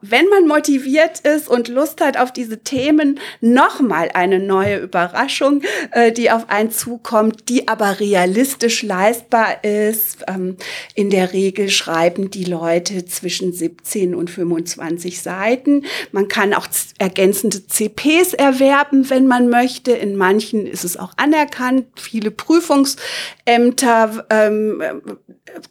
wenn 0.00 0.28
man 0.28 0.46
motiviert 0.46 1.20
ist 1.20 1.48
und 1.48 1.68
Lust 1.68 2.00
hat 2.00 2.16
auf 2.16 2.32
diese 2.32 2.60
Themen, 2.60 3.20
nochmal 3.40 4.10
eine 4.14 4.38
neue 4.38 4.78
Überraschung, 4.78 5.62
äh, 5.92 6.12
die 6.12 6.30
auf 6.30 6.48
einen 6.48 6.70
zukommt, 6.70 7.48
die 7.48 7.68
aber 7.68 8.00
realistisch 8.00 8.82
leistbar 8.82 9.64
ist. 9.64 10.24
Ähm, 10.28 10.56
in 10.94 11.10
der 11.10 11.32
Regel 11.32 11.68
schreiben 11.68 12.30
die 12.30 12.44
Leute 12.44 13.04
zwischen 13.06 13.52
17 13.52 14.14
und 14.14 14.30
25 14.30 15.20
Seiten. 15.22 15.84
Man 16.12 16.28
kann 16.28 16.54
auch 16.54 16.66
ergänzende 16.98 17.66
CPs 17.66 18.34
erwerben, 18.34 19.10
wenn 19.10 19.26
man 19.26 19.48
möchte. 19.48 19.92
In 19.92 20.16
manchen 20.16 20.66
ist 20.66 20.84
es 20.84 20.96
auch 20.96 21.12
anerkannt. 21.16 21.86
Viele 22.00 22.30
Prüfungsämter 22.30 24.26
ähm, 24.30 24.82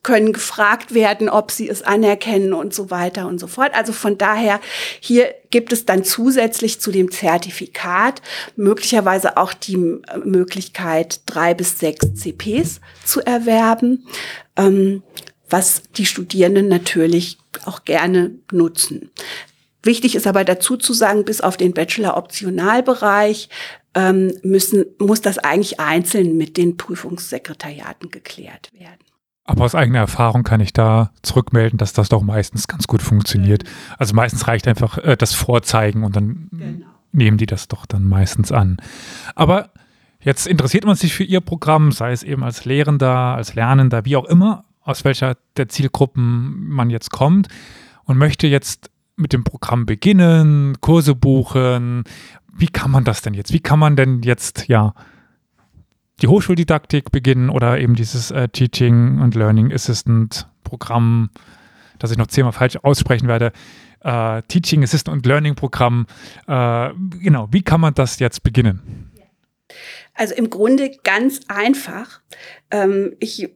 können 0.04 0.34
gefragt 0.34 0.93
werden, 0.93 1.30
ob 1.30 1.52
sie 1.52 1.69
es 1.69 1.82
anerkennen 1.82 2.54
und 2.54 2.74
so 2.74 2.91
weiter 2.91 3.28
und 3.28 3.39
so 3.39 3.47
fort. 3.47 3.71
Also 3.74 3.93
von 4.01 4.17
daher, 4.17 4.59
hier 4.99 5.33
gibt 5.51 5.71
es 5.71 5.85
dann 5.85 6.03
zusätzlich 6.03 6.81
zu 6.81 6.91
dem 6.91 7.11
Zertifikat 7.11 8.21
möglicherweise 8.55 9.37
auch 9.37 9.53
die 9.53 9.75
äh, 9.75 10.17
Möglichkeit, 10.25 11.21
drei 11.27 11.53
bis 11.53 11.79
sechs 11.79 12.13
CPs 12.15 12.81
zu 13.05 13.21
erwerben, 13.21 14.07
ähm, 14.57 15.03
was 15.49 15.83
die 15.95 16.05
Studierenden 16.05 16.67
natürlich 16.67 17.37
auch 17.65 17.85
gerne 17.85 18.31
nutzen. 18.51 19.11
Wichtig 19.83 20.15
ist 20.15 20.27
aber 20.27 20.43
dazu 20.43 20.77
zu 20.77 20.93
sagen, 20.93 21.25
bis 21.25 21.41
auf 21.41 21.57
den 21.57 21.73
Bachelor-Optionalbereich 21.73 23.49
ähm, 23.95 24.33
müssen, 24.43 24.85
muss 24.99 25.21
das 25.21 25.37
eigentlich 25.37 25.79
einzeln 25.79 26.37
mit 26.37 26.57
den 26.57 26.77
Prüfungssekretariaten 26.77 28.09
geklärt 28.09 28.71
werden. 28.73 29.11
Aber 29.51 29.65
aus 29.65 29.75
eigener 29.75 29.99
Erfahrung 29.99 30.43
kann 30.43 30.61
ich 30.61 30.71
da 30.71 31.11
zurückmelden, 31.23 31.77
dass 31.77 31.91
das 31.91 32.07
doch 32.07 32.21
meistens 32.21 32.69
ganz 32.69 32.87
gut 32.87 33.01
funktioniert. 33.01 33.65
Genau. 33.65 33.75
Also 33.97 34.15
meistens 34.15 34.47
reicht 34.47 34.65
einfach 34.65 34.97
äh, 34.99 35.17
das 35.17 35.33
Vorzeigen 35.33 36.05
und 36.05 36.15
dann 36.15 36.47
genau. 36.51 36.85
nehmen 37.11 37.37
die 37.37 37.47
das 37.47 37.67
doch 37.67 37.85
dann 37.85 38.05
meistens 38.05 38.53
an. 38.53 38.77
Aber 39.35 39.71
jetzt 40.21 40.47
interessiert 40.47 40.85
man 40.85 40.95
sich 40.95 41.13
für 41.13 41.25
Ihr 41.25 41.41
Programm, 41.41 41.91
sei 41.91 42.13
es 42.13 42.23
eben 42.23 42.45
als 42.45 42.63
Lehrender, 42.63 43.35
als 43.35 43.53
Lernender, 43.53 44.05
wie 44.05 44.15
auch 44.15 44.23
immer, 44.23 44.63
aus 44.83 45.03
welcher 45.03 45.35
der 45.57 45.67
Zielgruppen 45.67 46.69
man 46.69 46.89
jetzt 46.89 47.11
kommt 47.11 47.49
und 48.05 48.17
möchte 48.17 48.47
jetzt 48.47 48.89
mit 49.17 49.33
dem 49.33 49.43
Programm 49.43 49.85
beginnen, 49.85 50.77
Kurse 50.79 51.13
buchen. 51.13 52.05
Wie 52.53 52.67
kann 52.67 52.89
man 52.89 53.03
das 53.03 53.21
denn 53.21 53.33
jetzt? 53.33 53.51
Wie 53.51 53.59
kann 53.59 53.79
man 53.79 53.97
denn 53.97 54.21
jetzt, 54.21 54.69
ja, 54.69 54.93
die 56.21 56.27
Hochschuldidaktik 56.27 57.12
beginnen 57.12 57.49
oder 57.49 57.79
eben 57.79 57.95
dieses 57.95 58.31
äh, 58.31 58.47
Teaching 58.49 59.19
und 59.19 59.36
Learning 59.36 59.73
Assistant 59.73 60.47
Programm, 60.63 61.29
das 61.99 62.12
ich 62.12 62.17
noch 62.17 62.27
zehnmal 62.27 62.53
falsch 62.53 62.77
aussprechen 62.77 63.27
werde. 63.27 63.51
Äh, 64.03 64.41
Teaching 64.43 64.84
Assistant 64.84 65.17
und 65.17 65.25
Learning 65.25 65.55
Programm. 65.55 66.05
Äh, 66.47 66.89
genau, 67.19 67.47
wie 67.51 67.63
kann 67.63 67.81
man 67.81 67.93
das 67.93 68.19
jetzt 68.19 68.43
beginnen? 68.43 69.12
Also 70.13 70.36
im 70.36 70.49
Grunde 70.49 70.91
ganz 71.03 71.41
einfach. 71.47 72.21
Ähm, 72.69 73.15
ich 73.19 73.49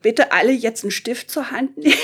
bitte 0.00 0.32
alle 0.32 0.52
jetzt 0.52 0.84
einen 0.84 0.90
Stift 0.90 1.30
zur 1.30 1.50
Hand 1.50 1.76
nehmen 1.76 1.94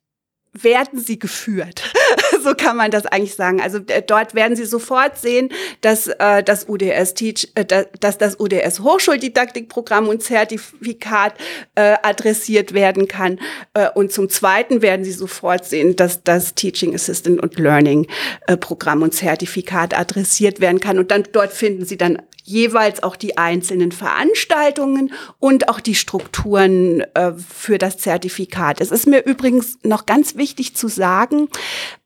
werden 0.52 0.98
sie 0.98 1.18
geführt. 1.18 1.82
so 2.42 2.54
kann 2.54 2.76
man 2.76 2.90
das 2.90 3.06
eigentlich 3.06 3.34
sagen. 3.34 3.60
Also 3.60 3.78
äh, 3.86 4.02
dort 4.02 4.34
werden 4.34 4.56
sie 4.56 4.64
sofort 4.64 5.18
sehen, 5.18 5.50
dass 5.80 6.08
äh, 6.08 6.42
das 6.42 6.68
UDS 6.68 7.14
Teach, 7.14 7.52
äh, 7.54 7.64
dass 7.64 8.18
das 8.18 8.38
UDS 8.38 8.80
Hochschuldidaktikprogramm 8.80 10.08
und 10.08 10.22
Zertifikat 10.22 11.34
äh, 11.74 11.96
adressiert 12.02 12.74
werden 12.74 13.06
kann. 13.06 13.38
Äh, 13.74 13.90
und 13.94 14.12
zum 14.12 14.28
Zweiten 14.28 14.82
werden 14.82 15.04
sie 15.04 15.12
sofort 15.12 15.64
sehen, 15.64 15.96
dass 15.96 16.24
das 16.24 16.54
Teaching 16.54 16.94
Assistant 16.94 17.40
und 17.40 17.58
Learning 17.58 18.06
äh, 18.46 18.56
Programm 18.56 19.02
und 19.02 19.14
Zertifikat 19.14 19.96
adressiert 19.96 20.60
werden 20.60 20.80
kann. 20.80 20.98
Und 20.98 21.10
dann 21.10 21.24
dort 21.32 21.52
finden 21.52 21.84
sie 21.84 21.96
dann 21.96 22.20
jeweils 22.50 23.02
auch 23.02 23.16
die 23.16 23.38
einzelnen 23.38 23.92
Veranstaltungen 23.92 25.12
und 25.38 25.68
auch 25.68 25.80
die 25.80 25.94
Strukturen 25.94 27.00
äh, 27.14 27.32
für 27.32 27.78
das 27.78 27.98
Zertifikat. 27.98 28.80
Es 28.80 28.90
ist 28.90 29.06
mir 29.06 29.24
übrigens 29.24 29.78
noch 29.82 30.04
ganz 30.06 30.36
wichtig 30.36 30.76
zu 30.76 30.88
sagen, 30.88 31.48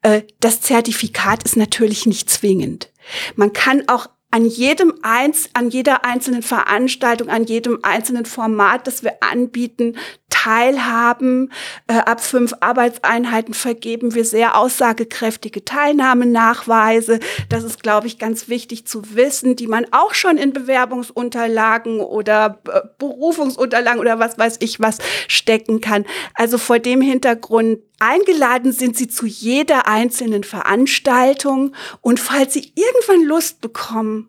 äh, 0.02 0.22
das 0.40 0.61
Zertifikat 0.61 1.42
ist 1.42 1.57
natürlich 1.57 2.07
nicht 2.07 2.30
zwingend. 2.30 2.90
Man 3.37 3.52
kann 3.52 3.85
auch 3.88 4.09
an 4.35 4.47
jedem 4.47 4.92
eins, 5.03 5.49
an 5.53 5.70
jeder 5.70 6.05
einzelnen 6.05 6.42
Veranstaltung, 6.42 7.29
an 7.29 7.44
jedem 7.44 7.79
einzelnen 7.83 8.27
Format, 8.27 8.88
das 8.88 9.05
wir 9.05 9.23
anbieten, 9.23 9.97
teilhaben. 10.29 11.53
Äh, 11.87 11.99
ab 11.99 12.20
fünf 12.20 12.53
Arbeitseinheiten 12.59 13.55
vergeben 13.55 14.12
wir 14.16 14.25
sehr 14.25 14.59
aussagekräftige 14.59 15.64
Teilnahmenachweise. 15.64 17.20
Das 17.49 17.62
ist, 17.62 17.85
glaube 17.85 18.09
ich, 18.09 18.18
ganz 18.18 18.49
wichtig 18.49 18.88
zu 18.88 19.14
wissen, 19.14 19.55
die 19.55 19.68
man 19.68 19.87
auch 19.92 20.14
schon 20.14 20.37
in 20.37 20.53
Bewerbungsunterlagen 20.53 22.01
oder 22.01 22.61
äh, 22.68 22.81
Berufungsunterlagen 22.99 24.01
oder 24.01 24.18
was 24.18 24.37
weiß 24.37 24.57
ich 24.59 24.81
was 24.81 24.99
stecken 25.29 25.81
kann. 25.81 26.07
Also 26.35 26.59
vor 26.59 26.81
dem 26.81 27.01
Hintergrund 27.01 27.79
Eingeladen 27.98 28.72
sind 28.72 28.96
Sie 28.96 29.09
zu 29.09 29.26
jeder 29.26 29.87
einzelnen 29.87 30.44
Veranstaltung 30.44 31.74
und 32.00 32.20
falls 32.20 32.54
Sie 32.54 32.72
irgendwann 32.74 33.26
Lust 33.26 33.61
bekommen, 33.61 34.28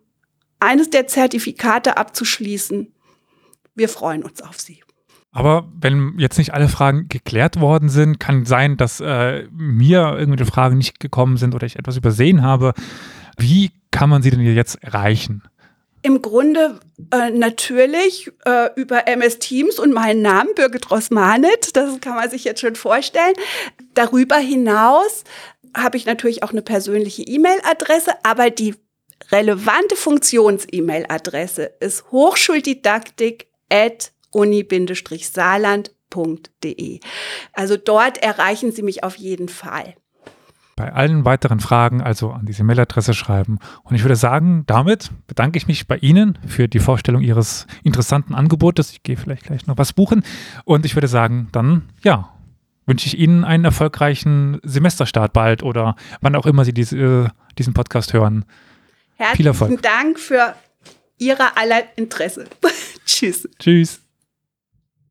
eines 0.60 0.90
der 0.90 1.06
Zertifikate 1.06 1.96
abzuschließen, 1.96 2.92
wir 3.74 3.88
freuen 3.88 4.22
uns 4.22 4.42
auf 4.42 4.58
Sie. 4.58 4.82
Aber 5.32 5.70
wenn 5.78 6.14
jetzt 6.18 6.38
nicht 6.38 6.54
alle 6.54 6.68
Fragen 6.68 7.08
geklärt 7.08 7.60
worden 7.60 7.90
sind, 7.90 8.18
kann 8.18 8.46
sein, 8.46 8.78
dass 8.78 9.00
äh, 9.00 9.46
mir 9.52 10.16
irgendwelche 10.16 10.50
Fragen 10.50 10.78
nicht 10.78 10.98
gekommen 10.98 11.36
sind 11.36 11.54
oder 11.54 11.66
ich 11.66 11.76
etwas 11.76 11.98
übersehen 11.98 12.40
habe. 12.40 12.72
Wie 13.36 13.70
kann 13.90 14.08
man 14.08 14.22
sie 14.22 14.30
denn 14.30 14.40
jetzt 14.40 14.82
erreichen? 14.82 15.42
Im 16.06 16.22
Grunde 16.22 16.80
äh, 17.10 17.30
natürlich 17.30 18.30
äh, 18.44 18.70
über 18.76 19.08
MS 19.08 19.40
Teams 19.40 19.80
und 19.80 19.92
meinen 19.92 20.22
Namen, 20.22 20.54
Birgit 20.54 20.88
Rosmanet, 20.88 21.74
das 21.74 22.00
kann 22.00 22.14
man 22.14 22.30
sich 22.30 22.44
jetzt 22.44 22.60
schon 22.60 22.76
vorstellen. 22.76 23.34
Darüber 23.94 24.36
hinaus 24.36 25.24
habe 25.76 25.96
ich 25.96 26.06
natürlich 26.06 26.44
auch 26.44 26.52
eine 26.52 26.62
persönliche 26.62 27.22
E-Mail-Adresse, 27.22 28.12
aber 28.22 28.50
die 28.50 28.76
relevante 29.32 29.96
Funktions-E-Mail-Adresse 29.96 31.72
ist 31.80 32.04
hochschuldidaktik 32.12 33.48
at 33.68 34.12
uni-saarland.de. 34.30 37.00
Also 37.52 37.76
dort 37.76 38.18
erreichen 38.18 38.70
Sie 38.70 38.82
mich 38.82 39.02
auf 39.02 39.16
jeden 39.16 39.48
Fall. 39.48 39.96
Bei 40.76 40.92
allen 40.92 41.24
weiteren 41.24 41.58
Fragen 41.58 42.02
also 42.02 42.30
an 42.30 42.44
diese 42.44 42.62
Mailadresse 42.62 43.14
schreiben. 43.14 43.58
Und 43.82 43.96
ich 43.96 44.04
würde 44.04 44.14
sagen, 44.14 44.64
damit 44.66 45.10
bedanke 45.26 45.56
ich 45.56 45.66
mich 45.66 45.88
bei 45.88 45.96
Ihnen 45.96 46.38
für 46.46 46.68
die 46.68 46.78
Vorstellung 46.78 47.22
Ihres 47.22 47.66
interessanten 47.82 48.34
Angebotes. 48.34 48.90
Ich 48.90 49.02
gehe 49.02 49.16
vielleicht 49.16 49.44
gleich 49.44 49.66
noch 49.66 49.78
was 49.78 49.94
buchen. 49.94 50.22
Und 50.64 50.84
ich 50.84 50.94
würde 50.94 51.08
sagen, 51.08 51.48
dann 51.52 51.88
ja, 52.02 52.30
wünsche 52.84 53.06
ich 53.06 53.18
Ihnen 53.18 53.44
einen 53.44 53.64
erfolgreichen 53.64 54.60
Semesterstart 54.62 55.32
bald 55.32 55.62
oder 55.62 55.96
wann 56.20 56.36
auch 56.36 56.46
immer 56.46 56.64
Sie 56.64 56.74
diese, 56.74 57.32
diesen 57.58 57.72
Podcast 57.72 58.12
hören. 58.12 58.44
Herzlichen 59.16 59.80
Dank 59.80 60.20
für 60.20 60.54
Ihre 61.18 61.56
aller 61.56 61.82
Interesse. 61.96 62.46
Tschüss. 63.06 63.48
Tschüss. 63.58 64.05